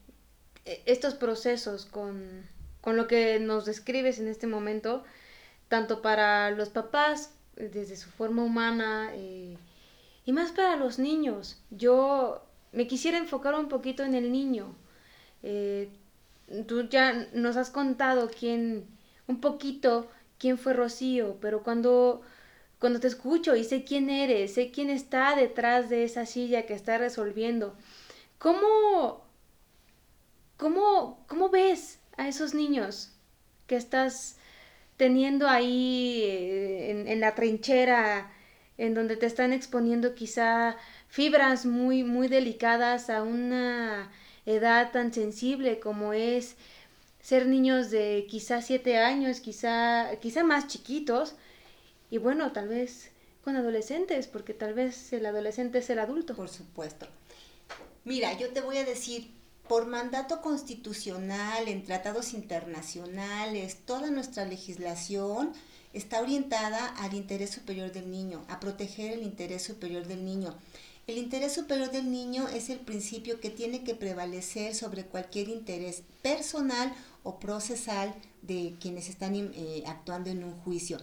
e- 0.65 0.83
estos 0.87 1.15
procesos 1.15 1.85
con, 1.87 2.47
con 2.81 2.97
lo 2.97 3.07
que 3.09 3.39
nos 3.41 3.67
describes 3.67 4.19
en 4.21 4.29
este 4.29 4.47
momento, 4.47 5.05
tanto 5.69 6.03
para 6.03 6.51
los 6.51 6.71
papás 6.71 7.35
eh, 7.57 7.71
desde 7.73 7.97
su 7.97 8.11
forma 8.11 8.43
humana 8.43 9.11
eh, 9.15 9.57
y 10.25 10.33
más 10.33 10.53
para 10.53 10.77
los 10.77 10.99
niños. 10.99 11.61
Yo 11.71 12.45
me 12.73 12.87
quisiera 12.87 13.19
enfocar 13.19 13.55
un 13.55 13.69
poquito 13.69 14.03
en 14.05 14.15
el 14.15 14.33
niño. 14.33 14.75
Eh, 15.43 15.91
tú 16.67 16.89
ya 16.89 17.29
nos 17.33 17.57
has 17.57 17.71
contado 17.71 18.29
quién, 18.29 18.87
un 19.27 19.41
poquito 19.41 20.09
quién 20.39 20.59
fue 20.59 20.75
Rocío, 20.75 21.39
pero 21.41 21.63
cuando, 21.63 22.23
cuando 22.79 23.01
te 23.01 23.09
escucho 23.09 23.57
y 23.57 23.65
sé 23.65 23.85
quién 23.85 24.11
eres, 24.11 24.55
sé 24.55 24.71
quién 24.71 24.91
está 24.91 25.35
detrás 25.35 25.89
de 25.89 26.05
esa 26.05 26.27
silla 26.27 26.67
que 26.67 26.75
está 26.75 26.99
resolviendo, 26.99 27.75
¿cómo, 28.39 29.25
cómo, 30.57 31.25
cómo 31.29 31.49
ves 31.49 32.01
a 32.17 32.29
esos 32.29 32.55
niños 32.55 33.13
que 33.67 33.77
estás 33.77 34.36
teniendo 34.97 35.49
ahí 35.49 36.25
en, 36.91 37.09
en 37.09 37.21
la 37.21 37.35
trinchera, 37.35 38.33
en 38.79 38.95
donde 38.95 39.17
te 39.17 39.27
están 39.27 39.53
exponiendo 39.53 40.15
quizá 40.15 40.77
fibras 41.09 41.67
muy, 41.67 42.05
muy 42.05 42.29
delicadas 42.29 43.11
a 43.11 43.23
una 43.23 44.11
edad 44.45 44.93
tan 44.93 45.13
sensible 45.13 45.81
como 45.81 46.13
es 46.13 46.57
ser 47.21 47.47
niños 47.47 47.91
de 47.91 48.27
quizá 48.29 48.63
siete 48.63 48.99
años, 48.99 49.41
quizá, 49.41 50.11
quizá 50.21 50.45
más 50.45 50.69
chiquitos, 50.69 51.35
y 52.09 52.19
bueno, 52.19 52.53
tal 52.53 52.69
vez 52.69 53.11
con 53.43 53.57
adolescentes, 53.57 54.29
porque 54.29 54.55
tal 54.55 54.75
vez 54.75 55.13
el 55.13 55.27
adolescente 55.27 55.79
es 55.79 55.91
el 55.91 55.99
adulto. 55.99 56.37
Por 56.37 56.49
supuesto. 56.49 57.07
Mira, 58.05 58.39
yo 58.39 58.51
te 58.51 58.61
voy 58.61 58.77
a 58.77 58.85
decir, 58.85 59.29
por 59.69 59.87
mandato 59.87 60.41
constitucional, 60.41 61.69
en 61.69 61.85
tratados 61.85 62.35
internacionales, 62.35 63.79
toda 63.85 64.11
nuestra 64.11 64.45
legislación 64.45 65.53
está 65.93 66.21
orientada 66.21 66.89
al 66.99 67.15
interés 67.15 67.51
superior 67.51 67.93
del 67.93 68.11
niño, 68.11 68.45
a 68.49 68.61
proteger 68.61 69.13
el 69.13 69.23
interés 69.23 69.63
superior 69.63 70.07
del 70.07 70.25
niño. 70.25 70.55
El 71.07 71.19
interés 71.19 71.53
superior 71.53 71.93
del 71.93 72.11
niño 72.11 72.49
es 72.49 72.69
el 72.69 72.81
principio 72.81 73.39
que 73.39 73.49
tiene 73.49 73.85
que 73.85 73.95
prevalecer 73.95 74.75
sobre 74.75 75.05
cualquier 75.05 75.49
interés 75.49 76.03
personal 76.21 76.93
o 77.23 77.39
procesal 77.39 78.13
de 78.43 78.75
quienes 78.81 79.09
están 79.09 79.35
eh, 79.37 79.85
actuando 79.87 80.31
en 80.31 80.43
un 80.43 80.55
juicio. 80.63 80.99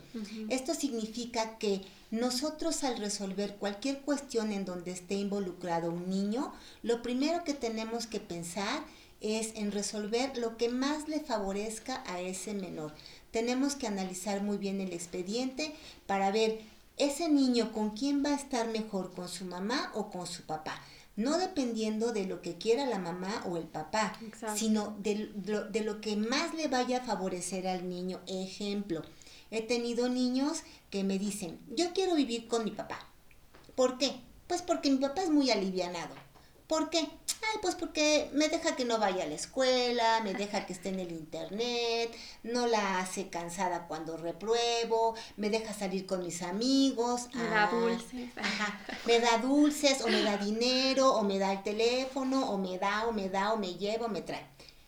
Esto 0.50 0.74
significa 0.74 1.58
que 1.58 1.82
nosotros 2.12 2.84
al 2.84 2.98
resolver 2.98 3.56
cualquier 3.56 4.02
cuestión 4.02 4.52
en 4.52 4.66
donde 4.66 4.92
esté 4.92 5.16
involucrado 5.16 5.90
un 5.90 6.10
niño, 6.10 6.54
lo 6.82 7.02
primero 7.02 7.46
que 7.46 7.54
tenemos 7.54 8.06
que 8.06 8.20
pensar 8.20 8.84
es 9.22 9.56
en 9.56 9.72
resolver 9.72 10.38
lo 10.38 10.58
que 10.58 10.68
más 10.68 11.08
le 11.08 11.22
favorezca 11.22 12.04
a 12.08 12.20
ese 12.20 12.54
menor. 12.54 12.94
Tenemos 13.32 13.76
que 13.76 13.88
analizar 13.88 14.44
muy 14.44 14.58
bien 14.58 14.82
el 14.82 14.92
expediente 14.92 15.74
para 16.08 16.30
ver 16.30 16.60
ese 16.98 17.30
niño 17.30 17.72
con 17.72 17.92
quién 17.92 18.24
va 18.24 18.30
a 18.30 18.36
estar 18.36 18.68
mejor, 18.68 19.14
con 19.14 19.28
su 19.28 19.46
mamá 19.46 19.92
o 19.96 20.10
con 20.10 20.28
su 20.28 20.44
papá. 20.44 20.82
No 21.16 21.38
dependiendo 21.38 22.12
de 22.12 22.26
lo 22.26 22.42
que 22.42 22.58
quiera 22.58 22.86
la 22.88 22.98
mamá 22.98 23.44
o 23.46 23.58
el 23.58 23.66
papá, 23.66 24.14
sino 24.56 24.96
de, 25.00 25.32
de 25.70 25.82
lo 25.82 26.02
que 26.02 26.16
más 26.16 26.56
le 26.56 26.68
vaya 26.68 27.00
a 27.00 27.06
favorecer 27.06 27.68
al 27.68 27.88
niño. 27.88 28.20
Ejemplo, 28.26 29.04
He 29.54 29.62
tenido 29.62 30.10
niños 30.10 30.64
que 30.90 31.04
me 31.04 31.20
dicen, 31.20 31.60
yo 31.70 31.94
quiero 31.94 32.16
vivir 32.16 32.48
con 32.48 32.64
mi 32.64 32.72
papá. 32.72 32.98
¿Por 33.76 34.00
qué? 34.00 34.16
Pues 34.48 34.64
porque 34.64 34.90
mi 34.90 34.98
papá 34.98 35.22
es 35.22 35.30
muy 35.30 35.52
alivianado. 35.52 36.16
¿Por 36.68 36.90
qué? 36.90 37.00
Ay, 37.00 37.60
pues 37.62 37.76
porque 37.76 38.30
me 38.34 38.48
deja 38.48 38.76
que 38.76 38.86
no 38.86 38.98
vaya 38.98 39.24
a 39.24 39.28
la 39.28 39.36
escuela, 39.36 40.22
me 40.24 40.34
deja 40.34 40.66
que 40.66 40.74
esté 40.74 40.90
en 40.90 41.00
el 41.00 41.12
internet, 41.12 42.16
no 42.44 42.68
la 42.68 43.00
hace 43.00 43.30
cansada 43.30 43.88
cuando 43.88 44.16
repruebo, 44.16 45.14
me 45.36 45.50
deja 45.50 45.74
salir 45.74 46.06
con 46.06 46.24
mis 46.24 46.42
amigos. 46.42 47.28
Me 47.34 47.44
da 47.44 47.64
ah, 47.64 47.70
dulces. 47.72 48.30
me 49.06 49.20
da 49.20 49.38
dulces, 49.40 50.02
o 50.02 50.08
me 50.08 50.24
da 50.24 50.38
dinero, 50.38 51.14
o 51.14 51.24
me 51.24 51.38
da 51.38 51.52
el 51.52 51.64
teléfono, 51.64 52.50
o 52.50 52.58
me 52.58 52.80
da, 52.80 53.08
o 53.08 53.12
me 53.12 53.30
da, 53.30 53.54
o 53.54 53.58
me 53.58 53.74
lleva, 53.76 54.06
o 54.06 54.10
me 54.10 54.22
trae. 54.22 54.46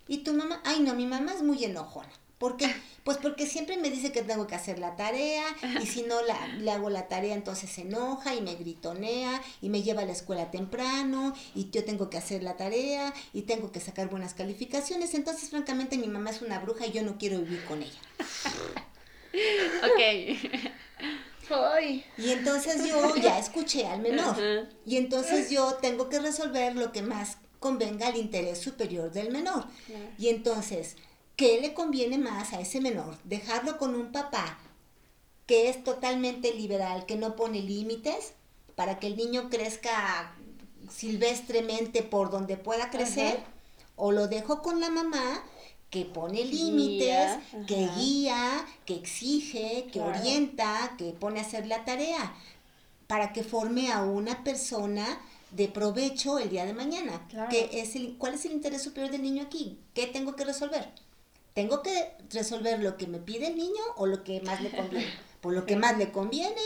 Y 0.07 0.19
tu 0.19 0.33
mamá, 0.33 0.61
ay 0.63 0.79
no, 0.79 0.93
mi 0.93 1.05
mamá 1.05 1.33
es 1.33 1.41
muy 1.41 1.63
enojona. 1.63 2.11
¿Por 2.45 2.58
qué? 2.58 2.67
Pues 3.05 3.17
porque 3.17 3.45
siempre 3.45 3.77
me 3.77 3.91
dice 3.91 4.12
que 4.12 4.23
tengo 4.23 4.47
que 4.47 4.55
hacer 4.55 4.79
la 4.79 4.95
tarea 4.95 5.43
y 5.79 5.86
si 5.86 6.01
no 6.01 6.23
la, 6.23 6.47
le 6.47 6.71
hago 6.71 6.89
la 6.89 7.08
tarea 7.08 7.36
entonces 7.36 7.69
se 7.69 7.81
enoja 7.81 8.34
y 8.34 8.41
me 8.41 8.55
gritonea 8.55 9.43
y 9.62 9.69
me 9.69 9.84
lleva 9.84 10.01
a 10.01 10.05
la 10.05 10.12
escuela 10.12 10.49
temprano 10.49 11.36
y 11.53 11.69
yo 11.69 11.86
tengo 11.86 12.10
que 12.10 12.17
hacer 12.17 12.41
la 12.41 12.58
tarea 12.58 13.13
y 13.31 13.43
tengo 13.43 13.71
que 13.71 13.79
sacar 13.79 14.10
buenas 14.10 14.34
calificaciones. 14.34 15.13
Entonces 15.13 15.51
francamente 15.51 15.99
mi 15.99 16.08
mamá 16.08 16.31
es 16.31 16.41
una 16.41 16.58
bruja 16.58 16.88
y 16.88 16.93
yo 16.93 17.03
no 17.03 17.19
quiero 17.19 17.38
vivir 17.38 17.63
con 17.65 17.84
ella. 17.84 17.99
ok. 19.84 20.01
Y 22.17 22.31
entonces 22.31 22.88
yo 22.88 23.15
ya 23.21 23.38
escuché 23.38 23.86
al 23.86 24.01
menor. 24.01 24.36
Y 24.84 24.97
entonces 24.97 25.51
yo 25.51 25.75
tengo 25.75 26.10
que 26.10 26.17
resolver 26.17 26.75
lo 26.75 26.91
que 26.91 27.03
más 27.03 27.38
convenga 27.60 28.08
al 28.08 28.17
interés 28.17 28.58
superior 28.58 29.12
del 29.12 29.31
menor. 29.31 29.65
Y 30.17 30.29
entonces 30.29 30.95
¿qué 31.36 31.60
le 31.62 31.74
conviene 31.74 32.17
más 32.17 32.54
a 32.54 32.60
ese 32.60 32.82
menor? 32.82 33.17
¿Dejarlo 33.24 33.78
con 33.78 33.95
un 33.95 34.12
papá 34.12 34.58
que 35.45 35.69
es 35.69 35.84
totalmente 35.84 36.54
liberal, 36.54 37.06
que 37.06 37.15
no 37.15 37.36
pone 37.36 37.62
límites 37.62 38.34
para 38.76 39.00
que 39.00 39.08
el 39.08 39.17
niño 39.17 39.50
crezca 39.50 40.36
silvestremente 40.91 42.04
por 42.04 42.32
donde 42.32 42.58
pueda 42.58 42.89
crecer? 42.89 43.43
¿O 43.95 44.12
lo 44.12 44.28
dejo 44.28 44.62
con 44.62 44.82
la 44.82 44.89
mamá 44.89 45.43
que 45.89 46.04
pone 46.04 46.43
límites, 46.43 47.38
que 47.67 47.88
guía, 47.95 48.65
que 48.86 48.95
exige, 48.95 49.88
que 49.91 50.02
orienta, 50.02 50.95
que 50.98 51.12
pone 51.12 51.39
a 51.39 51.43
hacer 51.43 51.67
la 51.67 51.86
tarea? 51.86 52.34
Para 53.08 53.34
que 53.34 53.43
forme 53.43 53.91
a 53.91 54.04
una 54.04 54.43
persona 54.43 55.21
de 55.52 55.67
provecho 55.69 56.39
el 56.39 56.50
día 56.50 56.65
de 56.65 56.74
mañana. 56.74 57.26
es 57.52 57.95
el, 57.95 58.17
¿Cuál 58.17 58.34
es 58.34 58.45
el 58.45 58.52
interés 58.52 58.82
superior 58.82 59.12
del 59.12 59.21
niño 59.21 59.43
aquí? 59.43 59.80
¿Qué 59.93 60.08
tengo 60.08 60.36
que 60.36 60.43
resolver? 60.43 60.91
Tengo 61.55 61.81
que 61.81 62.11
resolver 62.31 62.79
lo 62.81 62.97
que 62.97 63.07
me 63.07 63.17
pide 63.17 63.47
el 63.47 63.55
niño 63.55 63.81
o 63.95 64.05
lo 64.05 64.23
que 64.23 64.41
más 64.41 64.61
le 64.61 64.69
conviene. 64.69 65.07
Por 65.41 65.53
lo 65.53 65.65
que 65.65 65.77
más 65.77 65.97
le 65.97 66.11
conviene. 66.11 66.61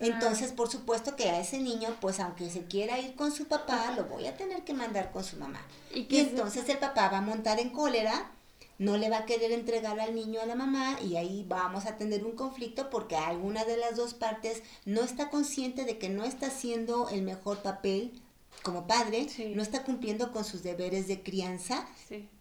Entonces, 0.00 0.50
por 0.50 0.68
supuesto 0.70 1.14
que 1.14 1.30
a 1.30 1.40
ese 1.40 1.60
niño, 1.60 1.96
pues 2.00 2.18
aunque 2.18 2.50
se 2.50 2.64
quiera 2.64 2.98
ir 2.98 3.14
con 3.14 3.30
su 3.30 3.46
papá, 3.46 3.94
lo 3.96 4.06
voy 4.06 4.26
a 4.26 4.36
tener 4.36 4.64
que 4.64 4.74
mandar 4.74 5.12
con 5.12 5.22
su 5.22 5.36
mamá. 5.36 5.64
Y, 5.94 6.06
entonces 6.18 6.68
el 6.68 6.78
papá 6.78 7.08
va 7.10 7.18
a 7.18 7.22
montar 7.22 7.60
en 7.60 7.70
cólera, 7.70 8.32
no 8.78 8.96
le 8.96 9.08
va 9.08 9.18
a 9.18 9.26
querer 9.26 9.52
entregar 9.52 10.00
al 10.00 10.14
niño 10.14 10.40
a 10.40 10.46
la 10.46 10.56
mamá 10.56 10.98
y 11.00 11.16
ahí 11.16 11.44
vamos 11.48 11.86
a 11.86 11.96
tener 11.96 12.24
un 12.24 12.32
conflicto 12.32 12.90
porque 12.90 13.16
alguna 13.16 13.64
de 13.64 13.76
las 13.76 13.94
dos 13.94 14.14
partes 14.14 14.62
no 14.84 15.02
está 15.02 15.30
consciente 15.30 15.84
de 15.84 15.96
que 15.98 16.08
no 16.08 16.24
está 16.24 16.48
haciendo 16.48 17.08
el 17.08 17.22
mejor 17.22 17.58
papel 17.58 18.20
como 18.62 18.86
padre, 18.86 19.26
no 19.54 19.62
está 19.62 19.84
cumpliendo 19.84 20.32
con 20.32 20.44
sus 20.44 20.62
deberes 20.62 21.06
de 21.06 21.22
crianza 21.22 21.86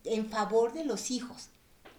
en 0.06 0.30
favor 0.30 0.74
de 0.74 0.86
los 0.86 1.12
hijos. 1.12 1.50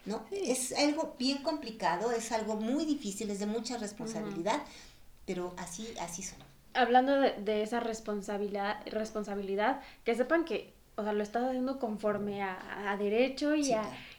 ¿No? 0.07 0.25
Es 0.31 0.73
algo 0.73 1.15
bien 1.19 1.43
complicado, 1.43 2.13
es 2.13 2.33
algo 2.33 2.57
muy 2.57 2.85
difícil, 2.85 3.31
es 3.31 3.39
de 3.41 3.47
mucha 3.47 3.79
responsabilidad, 3.79 4.63
pero 5.27 5.55
así, 5.57 5.89
así 6.01 6.23
son. 6.23 6.39
Hablando 6.75 7.21
de, 7.21 7.63
esa 7.63 7.81
responsabilidad, 7.81 8.81
responsabilidad, 8.87 9.81
que 10.05 10.15
sepan 10.15 10.45
que, 10.45 10.73
o 10.97 11.03
sea, 11.05 11.13
lo 11.13 11.23
estás 11.23 11.45
haciendo 11.45 11.79
conforme 11.79 12.43
a, 12.43 12.97
derecho 12.99 13.55
y, 13.55 13.73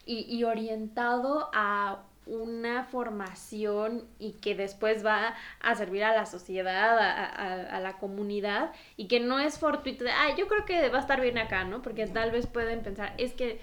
y, 0.05 0.43
orientado 0.43 1.49
a 1.53 2.03
una 2.27 2.85
formación 2.85 4.03
y 4.19 4.31
que 4.33 4.55
después 4.55 5.05
va 5.05 5.35
a 5.61 5.75
servir 5.75 6.03
a 6.03 6.15
la 6.15 6.25
sociedad, 6.25 6.97
a, 6.97 7.79
la 7.79 7.97
comunidad 7.97 8.71
y 8.97 9.07
que 9.07 9.19
no 9.19 9.39
es 9.39 9.59
fortuito 9.59 10.03
de, 10.03 10.11
ay, 10.11 10.33
yo 10.37 10.47
creo 10.47 10.65
que 10.65 10.89
va 10.89 10.97
a 10.97 11.01
estar 11.01 11.21
bien 11.21 11.37
acá, 11.37 11.65
¿no? 11.65 11.81
Porque 11.81 12.07
tal 12.07 12.31
vez 12.31 12.47
pueden 12.47 12.81
pensar, 12.81 13.13
es 13.17 13.33
que 13.33 13.59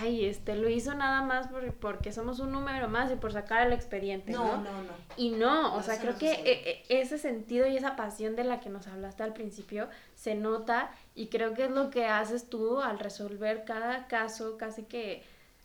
ay, 0.00 0.26
este, 0.26 0.56
lo 0.56 0.68
hizo 0.68 0.94
nada 0.94 1.22
más 1.22 1.48
porque 1.80 2.12
somos 2.12 2.40
un 2.40 2.52
número 2.52 2.88
más 2.88 3.10
y 3.12 3.16
por 3.16 3.32
sacar 3.32 3.66
el 3.66 3.72
expediente, 3.72 4.32
¿no? 4.32 4.44
No, 4.44 4.62
no, 4.62 4.82
no. 4.82 4.92
Y 5.16 5.30
no, 5.30 5.74
o 5.76 5.82
sea, 5.82 5.98
creo 5.98 6.16
que 6.18 6.32
e, 6.32 6.84
e, 6.88 7.00
ese 7.00 7.18
sentido 7.18 7.66
y 7.66 7.76
esa 7.76 7.96
pasión 7.96 8.36
de 8.36 8.44
la 8.44 8.60
que 8.60 8.70
nos 8.70 8.86
hablaste 8.86 9.22
al 9.22 9.32
principio 9.32 9.88
se 10.14 10.34
nota 10.34 10.90
y 11.14 11.28
creo 11.28 11.54
que 11.54 11.64
es 11.64 11.70
lo 11.70 11.90
que 11.90 12.06
haces 12.06 12.48
tú 12.48 12.80
al 12.80 12.98
resolver 12.98 13.64
cada 13.64 14.06
caso, 14.06 14.56
casi 14.56 14.84
que 14.84 15.22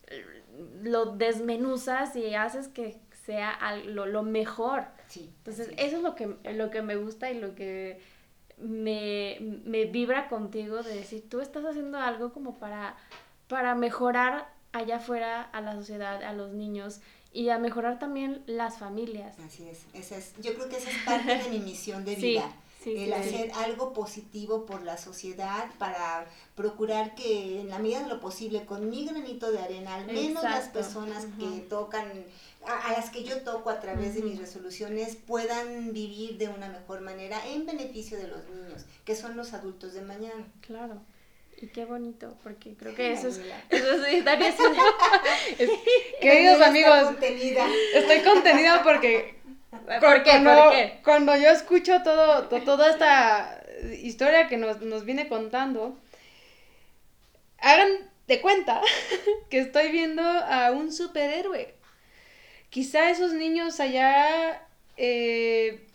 eh, 0.08 0.44
lo 0.84 1.16
desmenuzas 1.16 2.16
y 2.16 2.36
haces 2.36 2.68
que 2.68 3.00
sea 3.26 3.58
lo, 3.86 4.06
lo 4.06 4.24
mejor. 4.24 4.86
Sí. 5.08 5.32
Entonces, 5.38 5.70
eso 5.78 5.98
es 5.98 6.04
lo 6.04 6.16
que, 6.16 6.36
lo 6.54 6.70
que 6.70 6.82
me 6.82 6.96
gusta 6.96 7.32
y 7.32 7.40
lo 7.40 7.56
que 7.56 8.00
me, 8.58 9.38
me 9.40 9.86
vibra 9.86 10.28
contigo 10.28 10.84
de 10.84 10.94
decir, 10.94 11.30
tú 11.30 11.40
estás 11.40 11.66
haciendo 11.66 11.98
algo 11.98 12.34
como 12.34 12.60
para 12.60 12.96
para 13.50 13.76
mejorar 13.76 14.48
allá 14.72 14.98
afuera 14.98 15.42
a 15.42 15.60
la 15.60 15.74
sociedad, 15.74 16.24
a 16.24 16.32
los 16.32 16.54
niños 16.54 17.02
y 17.34 17.50
a 17.50 17.58
mejorar 17.58 18.00
también 18.00 18.44
las 18.46 18.78
familias. 18.78 19.38
Así 19.40 19.68
es, 19.68 19.82
esa 19.94 20.18
es 20.18 20.34
yo 20.40 20.54
creo 20.54 20.70
que 20.70 20.78
esa 20.78 20.90
es 20.90 20.98
parte 21.04 21.36
de 21.36 21.50
mi 21.50 21.60
misión 21.66 22.06
de 22.06 22.16
vida. 22.16 22.54
el 22.86 23.12
hacer 23.12 23.52
algo 23.56 23.92
positivo 23.92 24.66
por 24.66 24.84
la 24.84 24.98
sociedad 24.98 25.70
para 25.80 26.28
procurar 26.56 27.16
que 27.16 27.60
en 27.60 27.70
la 27.70 27.80
medida 27.80 28.04
de 28.04 28.08
lo 28.08 28.20
posible 28.20 28.66
con 28.66 28.90
mi 28.90 29.06
granito 29.06 29.52
de 29.52 29.60
arena 29.60 29.96
al 29.96 30.06
menos 30.06 30.44
las 30.44 30.70
personas 30.70 31.26
que 31.38 31.60
tocan 31.62 32.08
a, 32.66 32.92
las 32.94 33.10
que 33.10 33.24
yo 33.24 33.42
toco 33.42 33.70
a 33.70 33.80
través 33.80 34.14
de 34.16 34.22
mis 34.22 34.40
resoluciones 34.40 35.16
puedan 35.16 35.92
vivir 35.92 36.38
de 36.38 36.50
una 36.50 36.70
mejor 36.70 37.02
manera 37.02 37.46
en 37.48 37.66
beneficio 37.66 38.18
de 38.18 38.28
los 38.28 38.48
niños 38.50 38.86
que 39.06 39.16
son 39.16 39.36
los 39.36 39.54
adultos 39.54 39.94
de 39.94 40.02
mañana. 40.02 40.48
Claro 40.62 41.02
y 41.62 41.68
qué 41.68 41.86
bonito, 41.86 42.38
porque 42.44 42.76
creo 42.76 42.96
que 42.96 43.12
eso 43.12 43.28
es, 43.28 43.40
eso 43.70 44.06
es, 44.06 44.24
Queridos 46.22 46.62
amigos, 46.62 47.16
estoy 47.94 48.22
contenida 48.22 48.82
porque 48.84 49.40
¿Por 50.00 50.24
qué? 50.24 50.30
Cuando, 50.30 50.72
cuando 51.04 51.36
yo 51.36 51.50
escucho 51.50 52.02
todo, 52.04 52.48
toda 52.48 52.90
esta 52.90 53.64
historia 54.02 54.48
que 54.48 54.58
nos, 54.58 54.82
nos 54.82 55.06
viene 55.06 55.28
contando, 55.28 55.98
hagan 57.60 58.10
de 58.28 58.42
cuenta 58.42 58.82
que 59.50 59.60
estoy 59.60 59.92
viendo 59.92 60.22
a 60.22 60.72
un 60.72 60.92
superhéroe. 60.92 61.74
Quizá 62.70 63.10
esos 63.10 63.34
niños 63.34 63.80
allá 63.80 64.62
eh, 64.98 65.88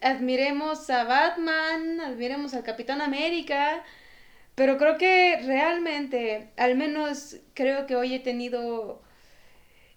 admiremos 0.00 0.90
a 0.90 1.04
Batman, 1.04 2.00
admiremos 2.00 2.54
al 2.54 2.64
Capitán 2.64 3.00
América, 3.00 3.84
pero 4.54 4.76
creo 4.78 4.98
que 4.98 5.40
realmente, 5.44 6.48
al 6.56 6.76
menos 6.76 7.36
creo 7.54 7.86
que 7.86 7.96
hoy 7.96 8.14
he 8.14 8.20
tenido 8.20 9.02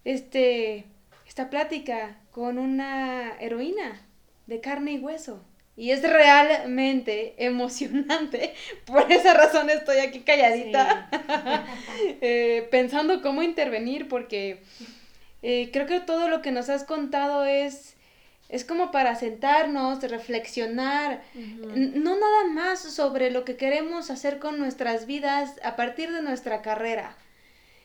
este, 0.04 0.86
esta 1.26 1.50
plática 1.50 2.18
con 2.30 2.58
una 2.58 3.36
heroína 3.40 4.00
de 4.46 4.60
carne 4.60 4.92
y 4.92 4.98
hueso. 4.98 5.44
Y 5.76 5.90
es 5.90 6.02
realmente 6.02 7.34
emocionante. 7.44 8.54
Por 8.86 9.10
esa 9.12 9.34
razón 9.34 9.68
estoy 9.68 9.98
aquí 9.98 10.20
calladita, 10.20 11.10
eh, 12.20 12.66
pensando 12.70 13.20
cómo 13.20 13.42
intervenir, 13.42 14.08
porque 14.08 14.62
eh, 15.42 15.70
creo 15.72 15.86
que 15.86 16.00
todo 16.00 16.28
lo 16.28 16.40
que 16.40 16.52
nos 16.52 16.70
has 16.70 16.84
contado 16.84 17.44
es, 17.44 17.96
es 18.48 18.64
como 18.64 18.90
para 18.90 19.16
sentarnos, 19.16 20.02
reflexionar, 20.02 21.22
no 21.34 22.16
nada 22.16 22.44
más 22.48 22.80
sobre 22.80 23.30
lo 23.30 23.44
que 23.44 23.56
queremos 23.56 24.10
hacer 24.10 24.38
con 24.38 24.58
nuestras 24.58 25.06
vidas 25.06 25.54
a 25.64 25.76
partir 25.76 26.12
de 26.12 26.22
nuestra 26.22 26.62
carrera, 26.62 27.16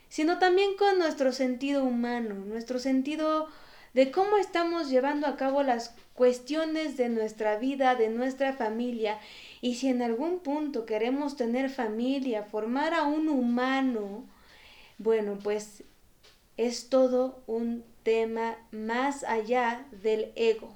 sino 0.09 0.37
también 0.39 0.75
con 0.77 0.99
nuestro 0.99 1.31
sentido 1.31 1.83
humano, 1.83 2.35
nuestro 2.35 2.79
sentido 2.79 3.47
de 3.93 4.11
cómo 4.11 4.37
estamos 4.37 4.89
llevando 4.89 5.27
a 5.27 5.35
cabo 5.35 5.63
las 5.63 5.95
cuestiones 6.13 6.95
de 6.95 7.09
nuestra 7.09 7.57
vida, 7.57 7.95
de 7.95 8.09
nuestra 8.09 8.53
familia, 8.53 9.19
y 9.61 9.75
si 9.75 9.87
en 9.89 10.01
algún 10.01 10.39
punto 10.39 10.85
queremos 10.85 11.35
tener 11.35 11.69
familia, 11.69 12.43
formar 12.43 12.93
a 12.93 13.03
un 13.03 13.27
humano, 13.27 14.25
bueno, 14.97 15.39
pues 15.41 15.83
es 16.57 16.89
todo 16.89 17.41
un 17.47 17.83
tema 18.03 18.57
más 18.71 19.23
allá 19.23 19.85
del 19.91 20.31
ego. 20.35 20.73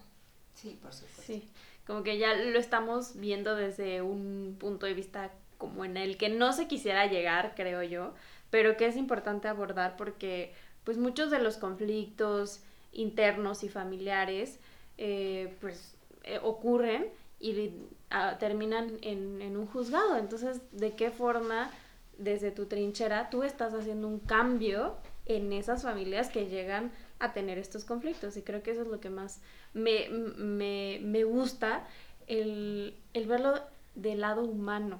Sí, 0.53 0.77
por 0.81 0.93
supuesto. 0.93 1.21
Sí, 1.21 1.47
como 1.85 2.03
que 2.03 2.17
ya 2.17 2.33
lo 2.33 2.59
estamos 2.59 3.19
viendo 3.19 3.55
desde 3.55 4.01
un 4.01 4.55
punto 4.59 4.85
de 4.85 4.93
vista 4.93 5.31
como 5.57 5.85
en 5.85 5.97
el 5.97 6.17
que 6.17 6.29
no 6.29 6.53
se 6.53 6.67
quisiera 6.67 7.05
llegar, 7.07 7.53
creo 7.55 7.83
yo, 7.83 8.13
pero 8.49 8.77
que 8.77 8.87
es 8.87 8.97
importante 8.97 9.47
abordar 9.47 9.95
porque 9.97 10.53
pues 10.83 10.97
muchos 10.97 11.31
de 11.31 11.39
los 11.39 11.57
conflictos 11.57 12.61
internos 12.91 13.63
y 13.63 13.69
familiares 13.69 14.59
eh, 14.97 15.55
pues 15.61 15.95
eh, 16.23 16.39
ocurren 16.41 17.07
y 17.39 17.71
ah, 18.09 18.37
terminan 18.39 18.97
en, 19.01 19.41
en 19.41 19.57
un 19.57 19.67
juzgado. 19.67 20.17
Entonces, 20.17 20.61
¿de 20.71 20.95
qué 20.95 21.11
forma 21.11 21.69
desde 22.17 22.51
tu 22.51 22.65
trinchera 22.65 23.29
tú 23.29 23.43
estás 23.43 23.73
haciendo 23.73 24.07
un 24.07 24.19
cambio 24.19 24.95
en 25.25 25.51
esas 25.53 25.83
familias 25.83 26.29
que 26.29 26.47
llegan 26.47 26.91
a 27.19 27.33
tener 27.33 27.57
estos 27.57 27.85
conflictos. 27.85 28.37
Y 28.37 28.41
creo 28.41 28.63
que 28.63 28.71
eso 28.71 28.81
es 28.81 28.87
lo 28.87 28.99
que 28.99 29.09
más 29.09 29.41
me, 29.73 30.09
me, 30.09 30.99
me 31.01 31.23
gusta, 31.23 31.87
el, 32.27 32.97
el, 33.13 33.27
verlo 33.27 33.61
del 33.95 34.21
lado 34.21 34.43
humano. 34.43 34.99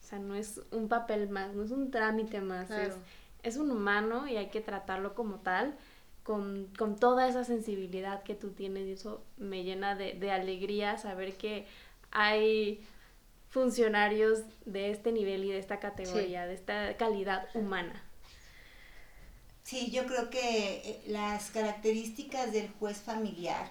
O 0.00 0.02
sea, 0.02 0.18
no 0.18 0.34
es 0.34 0.60
un 0.70 0.88
papel 0.88 1.28
más, 1.28 1.54
no 1.54 1.62
es 1.62 1.70
un 1.70 1.90
trámite 1.90 2.40
más, 2.40 2.70
es, 2.70 2.94
es, 3.42 3.56
un 3.56 3.70
humano 3.70 4.26
y 4.26 4.36
hay 4.36 4.48
que 4.48 4.60
tratarlo 4.60 5.14
como 5.14 5.36
tal. 5.36 5.76
Con, 6.22 6.68
con, 6.78 6.96
toda 6.96 7.26
esa 7.28 7.44
sensibilidad 7.44 8.22
que 8.22 8.34
tú 8.34 8.50
tienes 8.50 8.86
y 8.86 8.92
eso 8.92 9.24
me 9.38 9.64
llena 9.64 9.96
de, 9.96 10.12
de 10.12 10.30
alegría 10.30 10.98
saber 10.98 11.34
que 11.34 11.66
hay 12.12 12.84
funcionarios 13.48 14.42
de 14.64 14.90
este 14.90 15.12
nivel 15.12 15.44
y 15.44 15.50
de 15.50 15.58
esta 15.58 15.80
categoría, 15.80 16.46
de 16.46 16.54
esta 16.54 16.96
calidad 16.96 17.48
humana. 17.54 18.04
Sí, 19.62 19.90
yo 19.90 20.06
creo 20.06 20.30
que 20.30 20.82
eh, 20.84 21.02
las 21.06 21.50
características 21.50 22.52
del 22.52 22.68
juez 22.78 22.98
familiar, 22.98 23.70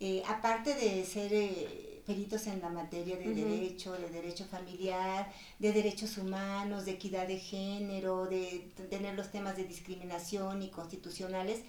eh, 0.00 0.22
aparte 0.26 0.74
de 0.74 1.04
ser 1.04 1.32
eh, 1.32 2.02
peritos 2.06 2.46
en 2.46 2.60
la 2.60 2.68
materia 2.68 3.16
de 3.16 3.34
derecho, 3.34 3.92
de 3.92 4.08
derecho 4.08 4.44
familiar, 4.46 5.32
de 5.58 5.72
derechos 5.72 6.18
humanos, 6.18 6.84
de 6.84 6.92
equidad 6.92 7.26
de 7.26 7.38
género, 7.38 8.26
de 8.26 8.70
tener 8.90 9.14
los 9.14 9.30
temas 9.30 9.56
de 9.56 9.64
discriminación 9.64 10.62
y 10.62 10.68
constitucionales, 10.68 11.60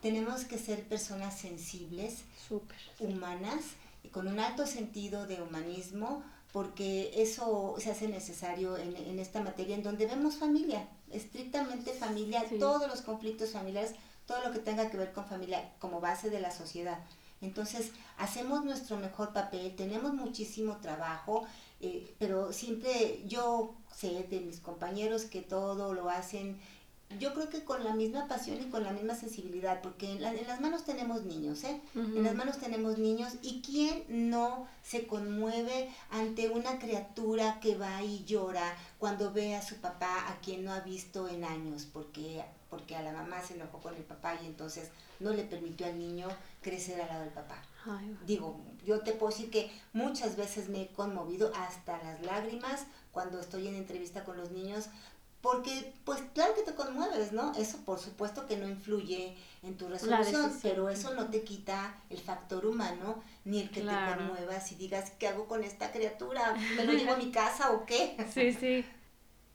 tenemos 0.00 0.44
que 0.44 0.58
ser 0.58 0.84
personas 0.84 1.38
sensibles, 1.38 2.24
humanas, 2.98 3.60
y 4.02 4.08
con 4.08 4.28
un 4.28 4.40
alto 4.40 4.66
sentido 4.66 5.26
de 5.26 5.42
humanismo, 5.42 6.22
porque 6.52 7.12
eso 7.22 7.76
se 7.78 7.90
hace 7.90 8.08
necesario 8.08 8.76
en, 8.76 8.96
en 8.96 9.18
esta 9.18 9.40
materia 9.40 9.74
en 9.74 9.82
donde 9.82 10.06
vemos 10.06 10.36
familia, 10.36 10.88
estrictamente 11.10 11.92
familia, 11.92 12.44
todos 12.58 12.88
los 12.88 13.02
conflictos 13.02 13.50
familiares, 13.50 13.94
todo 14.26 14.44
lo 14.44 14.52
que 14.52 14.58
tenga 14.58 14.90
que 14.90 14.96
ver 14.96 15.12
con 15.12 15.26
familia 15.26 15.72
como 15.78 16.00
base 16.00 16.30
de 16.30 16.40
la 16.40 16.50
sociedad. 16.50 16.98
Entonces, 17.40 17.92
hacemos 18.18 18.64
nuestro 18.64 18.96
mejor 18.98 19.32
papel, 19.32 19.74
tenemos 19.74 20.12
muchísimo 20.12 20.76
trabajo, 20.76 21.46
eh, 21.80 22.14
pero 22.18 22.52
siempre 22.52 23.24
yo 23.26 23.74
sé 23.94 24.26
de 24.28 24.40
mis 24.40 24.60
compañeros 24.60 25.24
que 25.24 25.40
todo 25.40 25.94
lo 25.94 26.10
hacen 26.10 26.60
yo 27.18 27.34
creo 27.34 27.48
que 27.48 27.64
con 27.64 27.82
la 27.82 27.92
misma 27.92 28.28
pasión 28.28 28.60
y 28.60 28.70
con 28.70 28.84
la 28.84 28.92
misma 28.92 29.14
sensibilidad, 29.14 29.82
porque 29.82 30.12
en, 30.12 30.22
las 30.22 30.60
manos 30.60 30.84
tenemos 30.84 31.24
niños, 31.24 31.64
¿eh? 31.64 31.80
En 31.94 32.22
las 32.22 32.34
manos 32.34 32.58
tenemos 32.58 32.98
niños 32.98 33.34
y 33.42 33.62
quién 33.62 34.04
no 34.30 34.68
se 34.82 35.06
conmueve 35.06 35.90
ante 36.10 36.48
una 36.50 36.78
criatura 36.78 37.58
que 37.60 37.76
va 37.76 38.02
y 38.02 38.24
llora 38.24 38.76
cuando 38.98 39.32
ve 39.32 39.56
a 39.56 39.62
su 39.62 39.76
papá 39.76 40.28
a 40.28 40.40
quien 40.40 40.64
no 40.64 40.72
ha 40.72 40.80
visto 40.80 41.28
en 41.28 41.44
años, 41.44 41.86
porque, 41.92 42.44
porque 42.68 42.94
a 42.94 43.02
la 43.02 43.12
mamá 43.12 43.42
se 43.42 43.54
enojó 43.54 43.78
con 43.80 43.96
el 43.96 44.04
papá 44.04 44.38
y 44.40 44.46
entonces 44.46 44.90
no 45.18 45.32
le 45.32 45.42
permitió 45.42 45.86
al 45.86 45.98
niño 45.98 46.28
crecer 46.62 47.00
al 47.00 47.08
lado 47.08 47.22
del 47.22 47.32
papá. 47.32 47.60
Digo, 48.26 48.60
yo 48.84 49.00
te 49.00 49.12
puedo 49.12 49.32
decir 49.32 49.50
que 49.50 49.70
muchas 49.94 50.36
veces 50.36 50.68
me 50.68 50.82
he 50.82 50.88
conmovido 50.88 51.50
hasta 51.56 51.96
las 52.02 52.22
lágrimas 52.24 52.84
cuando 53.10 53.40
estoy 53.40 53.68
en 53.68 53.74
entrevista 53.74 54.22
con 54.22 54.36
los 54.36 54.50
niños 54.50 54.90
porque, 55.42 55.94
pues 56.04 56.20
claro 56.34 56.54
que 56.54 56.62
te 56.62 56.74
conmueves, 56.74 57.32
¿no? 57.32 57.52
Eso 57.54 57.78
por 57.84 57.98
supuesto 57.98 58.46
que 58.46 58.58
no 58.58 58.68
influye 58.68 59.36
en 59.62 59.76
tu 59.76 59.88
resolución, 59.88 60.52
pero 60.62 60.90
eso 60.90 61.14
no 61.14 61.30
te 61.30 61.42
quita 61.42 61.96
el 62.10 62.18
factor 62.18 62.66
humano, 62.66 63.22
ni 63.44 63.60
el 63.60 63.70
que 63.70 63.80
te 63.80 63.86
conmuevas 63.86 64.70
y 64.72 64.74
digas, 64.74 65.12
¿qué 65.18 65.28
hago 65.28 65.46
con 65.46 65.64
esta 65.64 65.92
criatura? 65.92 66.54
¿Me 66.76 66.84
lo 66.84 66.92
llevo 66.94 67.12
a 67.12 67.16
mi 67.16 67.30
casa 67.30 67.72
o 67.72 67.86
qué? 67.86 68.16
Sí, 68.32 68.52
sí. 68.52 68.84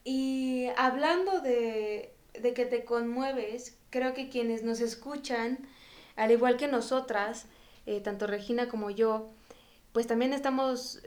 Y 0.04 0.68
hablando 0.78 1.42
de, 1.42 2.16
de 2.34 2.54
que 2.54 2.66
te 2.66 2.84
conmueves, 2.84 3.78
creo 3.92 4.14
que 4.14 4.30
quienes 4.30 4.64
nos 4.64 4.80
escuchan, 4.80 5.68
al 6.16 6.32
igual 6.32 6.58
que 6.58 6.68
nosotras, 6.68 7.46
eh, 7.86 8.02
tanto 8.02 8.26
Regina 8.26 8.68
como 8.70 8.90
yo, 8.90 9.30
pues 9.94 10.08
también 10.08 10.34
estamos 10.34 11.02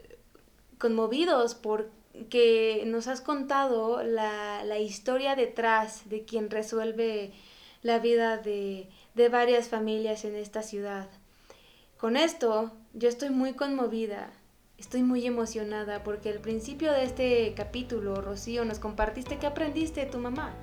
conmovidos 0.77 1.53
por 1.53 1.91
que 2.29 2.83
nos 2.85 3.07
has 3.07 3.21
contado 3.21 4.03
la, 4.03 4.63
la 4.63 4.79
historia 4.79 5.35
detrás 5.35 6.09
de 6.09 6.25
quien 6.25 6.49
resuelve 6.49 7.31
la 7.81 7.99
vida 7.99 8.37
de, 8.37 8.89
de 9.15 9.29
varias 9.29 9.69
familias 9.69 10.25
en 10.25 10.35
esta 10.35 10.63
ciudad. 10.63 11.07
Con 11.97 12.17
esto 12.17 12.71
yo 12.93 13.09
estoy 13.09 13.29
muy 13.29 13.53
conmovida, 13.53 14.31
estoy 14.77 15.03
muy 15.03 15.25
emocionada 15.25 16.03
porque 16.03 16.29
al 16.29 16.39
principio 16.39 16.91
de 16.91 17.03
este 17.03 17.53
capítulo, 17.55 18.15
Rocío, 18.21 18.65
nos 18.65 18.79
compartiste 18.79 19.37
que 19.37 19.47
aprendiste 19.47 20.05
de 20.05 20.11
tu 20.11 20.17
mamá. 20.17 20.53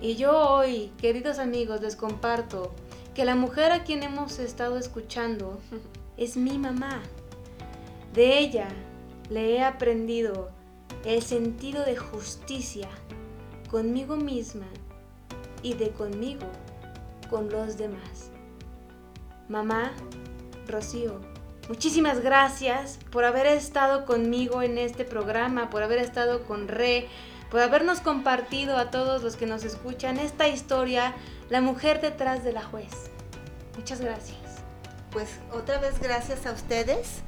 Y 0.00 0.16
yo 0.16 0.36
hoy, 0.36 0.92
queridos 0.98 1.38
amigos, 1.38 1.80
les 1.80 1.94
comparto 1.94 2.74
que 3.14 3.24
la 3.24 3.36
mujer 3.36 3.70
a 3.72 3.84
quien 3.84 4.02
hemos 4.02 4.38
estado 4.38 4.78
escuchando 4.78 5.60
es 6.16 6.36
mi 6.36 6.58
mamá. 6.58 7.02
De 8.12 8.38
ella 8.38 8.68
le 9.32 9.54
he 9.54 9.64
aprendido 9.64 10.50
el 11.06 11.22
sentido 11.22 11.84
de 11.84 11.96
justicia 11.96 12.88
conmigo 13.70 14.16
misma 14.16 14.66
y 15.62 15.74
de 15.74 15.90
conmigo 15.90 16.46
con 17.30 17.48
los 17.48 17.78
demás. 17.78 18.30
Mamá, 19.48 19.92
Rocío, 20.68 21.20
muchísimas 21.68 22.20
gracias 22.20 22.98
por 23.10 23.24
haber 23.24 23.46
estado 23.46 24.04
conmigo 24.04 24.60
en 24.60 24.76
este 24.76 25.04
programa, 25.04 25.70
por 25.70 25.82
haber 25.82 25.98
estado 25.98 26.44
con 26.44 26.68
Re, 26.68 27.08
por 27.50 27.60
habernos 27.60 28.00
compartido 28.00 28.76
a 28.76 28.90
todos 28.90 29.22
los 29.22 29.36
que 29.36 29.46
nos 29.46 29.64
escuchan 29.64 30.18
esta 30.18 30.46
historia, 30.48 31.14
la 31.48 31.62
mujer 31.62 32.02
detrás 32.02 32.44
de 32.44 32.52
la 32.52 32.62
juez. 32.62 33.10
Muchas 33.78 34.02
gracias. 34.02 34.38
Pues 35.10 35.28
otra 35.52 35.78
vez 35.78 35.98
gracias 36.00 36.46
a 36.46 36.52
ustedes 36.52 37.22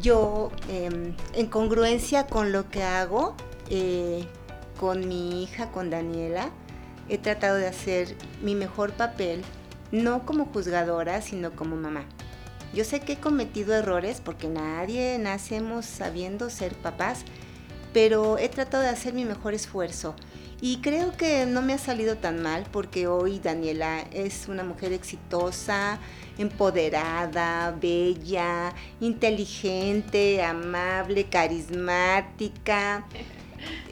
yo, 0.00 0.50
em, 0.68 1.14
en 1.34 1.46
congruencia 1.46 2.26
con 2.26 2.52
lo 2.52 2.70
que 2.70 2.82
hago, 2.82 3.34
eh, 3.70 4.24
con 4.78 5.08
mi 5.08 5.42
hija, 5.42 5.70
con 5.70 5.90
Daniela, 5.90 6.50
he 7.08 7.18
tratado 7.18 7.56
de 7.56 7.66
hacer 7.66 8.16
mi 8.42 8.54
mejor 8.54 8.92
papel, 8.92 9.42
no 9.90 10.24
como 10.26 10.46
juzgadora, 10.46 11.22
sino 11.22 11.52
como 11.52 11.76
mamá. 11.76 12.04
Yo 12.74 12.84
sé 12.84 13.00
que 13.00 13.14
he 13.14 13.18
cometido 13.18 13.74
errores 13.74 14.20
porque 14.22 14.48
nadie 14.48 15.18
nacemos 15.18 15.86
sabiendo 15.86 16.50
ser 16.50 16.74
papás, 16.74 17.24
pero 17.92 18.38
he 18.38 18.48
tratado 18.48 18.82
de 18.82 18.90
hacer 18.90 19.14
mi 19.14 19.24
mejor 19.24 19.54
esfuerzo. 19.54 20.14
Y 20.60 20.78
creo 20.78 21.16
que 21.16 21.46
no 21.46 21.62
me 21.62 21.72
ha 21.72 21.78
salido 21.78 22.16
tan 22.16 22.42
mal 22.42 22.66
porque 22.72 23.06
hoy 23.06 23.38
Daniela 23.38 24.00
es 24.12 24.48
una 24.48 24.64
mujer 24.64 24.92
exitosa, 24.92 26.00
empoderada, 26.36 27.76
bella, 27.80 28.74
inteligente, 29.00 30.42
amable, 30.42 31.26
carismática. 31.26 33.06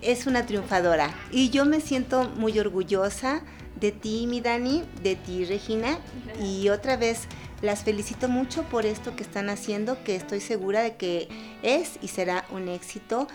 Es 0.03 0.26
una 0.26 0.44
triunfadora. 0.44 1.14
Y 1.30 1.51
yo 1.51 1.64
me 1.64 1.80
siento 1.80 2.24
muy 2.30 2.59
orgullosa 2.59 3.42
de 3.78 3.92
ti, 3.92 4.26
mi 4.26 4.40
Dani, 4.40 4.82
de 5.05 5.14
ti, 5.14 5.44
Regina. 5.44 5.99
Y 6.42 6.68
otra 6.70 6.97
vez 6.97 7.28
las 7.62 7.84
felicito 7.84 8.28
mucho 8.28 8.62
por 8.64 8.86
esto 8.86 9.16
que 9.16 9.22
están 9.22 9.48
haciendo, 9.48 10.02
que 10.04 10.14
estoy 10.14 10.40
segura 10.40 10.82
de 10.82 10.96
que 10.96 11.28
es 11.62 11.98
y 12.02 12.09
será 12.09 12.44
un 12.50 12.68
éxito 12.68 13.26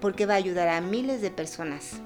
porque 0.00 0.26
va 0.26 0.34
a 0.34 0.36
ayudar 0.36 0.68
a 0.68 0.80
miles 0.80 1.22
de 1.22 1.30
personas. 1.30 2.00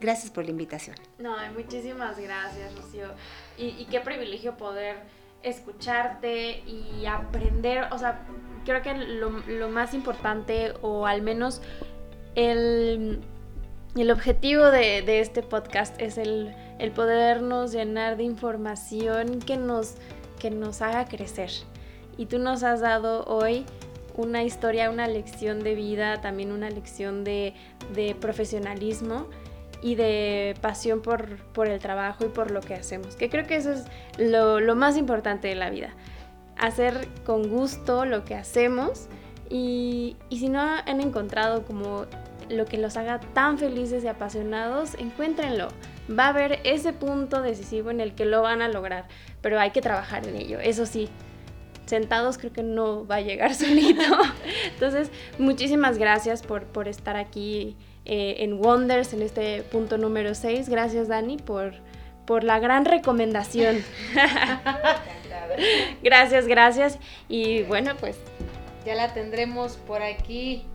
Gracias 0.00 0.30
por 0.30 0.44
la 0.44 0.50
invitación. 0.50 0.96
No, 1.18 1.34
muchísimas 1.54 2.18
gracias, 2.18 2.74
Rocío. 2.76 3.08
Y, 3.56 3.86
qué 3.86 4.00
privilegio 4.00 4.56
poder 4.56 4.96
escucharte 5.42 6.62
y 6.66 7.06
aprender, 7.06 7.86
o 7.90 7.98
sea, 7.98 8.26
creo 8.64 8.82
que 8.82 8.94
lo, 8.94 9.30
lo 9.30 9.68
más 9.68 9.94
importante, 9.94 10.74
o 10.82 11.06
al 11.06 11.22
menos 11.22 11.62
el, 12.34 13.20
el 13.96 14.10
objetivo 14.10 14.64
de, 14.64 15.02
de, 15.02 15.20
este 15.20 15.42
podcast 15.42 16.00
es 16.00 16.18
el, 16.18 16.54
el, 16.78 16.90
podernos 16.90 17.72
llenar 17.72 18.16
de 18.16 18.24
información 18.24 19.40
que 19.40 19.56
nos, 19.56 19.94
que 20.44 20.50
nos 20.50 20.82
haga 20.82 21.06
crecer. 21.06 21.48
Y 22.18 22.26
tú 22.26 22.38
nos 22.38 22.64
has 22.64 22.80
dado 22.80 23.24
hoy 23.24 23.64
una 24.14 24.42
historia, 24.42 24.90
una 24.90 25.08
lección 25.08 25.64
de 25.64 25.74
vida, 25.74 26.20
también 26.20 26.52
una 26.52 26.68
lección 26.68 27.24
de, 27.24 27.54
de 27.94 28.14
profesionalismo 28.14 29.26
y 29.80 29.94
de 29.94 30.54
pasión 30.60 31.00
por, 31.00 31.38
por, 31.54 31.68
el 31.68 31.80
trabajo 31.80 32.26
y 32.26 32.28
por 32.28 32.50
lo 32.50 32.60
que 32.60 32.74
hacemos, 32.74 33.16
que 33.16 33.30
creo 33.30 33.46
que 33.46 33.56
eso 33.56 33.72
es 33.72 33.84
lo, 34.18 34.60
lo, 34.60 34.76
más 34.76 34.98
importante 34.98 35.48
de 35.48 35.54
la 35.54 35.70
vida, 35.70 35.94
hacer 36.58 37.08
con 37.24 37.48
gusto 37.48 38.04
lo 38.04 38.26
que 38.26 38.34
hacemos 38.34 39.06
y, 39.48 40.18
y 40.28 40.40
si 40.40 40.50
no 40.50 40.60
han 40.60 41.00
encontrado 41.00 41.64
como 41.64 42.04
lo 42.50 42.66
que 42.66 42.76
los 42.76 42.98
haga 42.98 43.18
tan 43.32 43.56
felices 43.56 44.04
y 44.04 44.08
apasionados, 44.08 44.94
encuéntrenlo. 44.96 45.68
Va 46.10 46.26
a 46.26 46.28
haber 46.28 46.60
ese 46.64 46.92
punto 46.92 47.40
decisivo 47.40 47.90
en 47.90 48.00
el 48.00 48.14
que 48.14 48.24
lo 48.24 48.42
van 48.42 48.62
a 48.62 48.68
lograr, 48.68 49.06
pero 49.40 49.58
hay 49.58 49.70
que 49.70 49.80
trabajar 49.80 50.26
en 50.26 50.36
ello, 50.36 50.60
eso 50.60 50.86
sí. 50.86 51.08
Sentados 51.86 52.38
creo 52.38 52.52
que 52.52 52.62
no 52.62 53.06
va 53.06 53.16
a 53.16 53.20
llegar 53.20 53.54
solito. 53.54 54.02
Entonces, 54.72 55.10
muchísimas 55.38 55.98
gracias 55.98 56.42
por, 56.42 56.64
por 56.64 56.88
estar 56.88 57.16
aquí 57.16 57.76
eh, 58.04 58.36
en 58.38 58.54
Wonders, 58.54 59.12
en 59.12 59.22
este 59.22 59.62
punto 59.62 59.98
número 59.98 60.34
6. 60.34 60.68
Gracias, 60.68 61.08
Dani, 61.08 61.36
por, 61.36 61.74
por 62.26 62.44
la 62.44 62.58
gran 62.58 62.84
recomendación. 62.84 63.82
gracias, 66.02 66.46
gracias. 66.46 66.98
Y 67.28 67.62
bueno, 67.62 67.92
pues 67.98 68.16
ya 68.84 68.94
la 68.94 69.12
tendremos 69.14 69.76
por 69.76 70.02
aquí, 70.02 70.66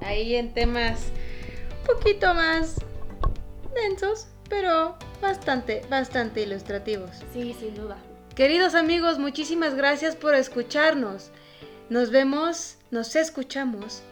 ahí 0.00 0.34
en 0.34 0.52
temas 0.54 1.08
un 1.80 1.96
poquito 1.96 2.32
más 2.34 2.76
densos, 3.74 4.28
pero 4.50 4.96
bastante, 5.22 5.80
bastante 5.88 6.42
ilustrativos. 6.42 7.10
Sí, 7.32 7.56
sin 7.58 7.74
duda. 7.74 7.96
Queridos 8.34 8.74
amigos, 8.74 9.18
muchísimas 9.18 9.74
gracias 9.74 10.16
por 10.16 10.34
escucharnos. 10.34 11.30
Nos 11.88 12.10
vemos, 12.10 12.76
nos 12.90 13.16
escuchamos 13.16 14.02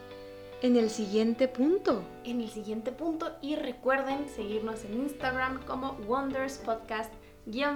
en 0.62 0.76
el 0.76 0.88
siguiente 0.88 1.48
punto. 1.48 2.02
En 2.24 2.40
el 2.40 2.48
siguiente 2.48 2.92
punto 2.92 3.36
y 3.42 3.56
recuerden 3.56 4.28
seguirnos 4.28 4.84
en 4.84 4.94
Instagram 4.94 5.62
como 5.66 5.92
Wonders 6.06 6.58
Podcast 6.58 7.12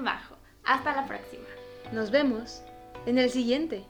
bajo. 0.03 0.37
Hasta 0.65 0.95
la 0.95 1.07
próxima. 1.07 1.45
Nos 1.93 2.11
vemos 2.11 2.63
en 3.07 3.19
el 3.19 3.31
siguiente. 3.31 3.85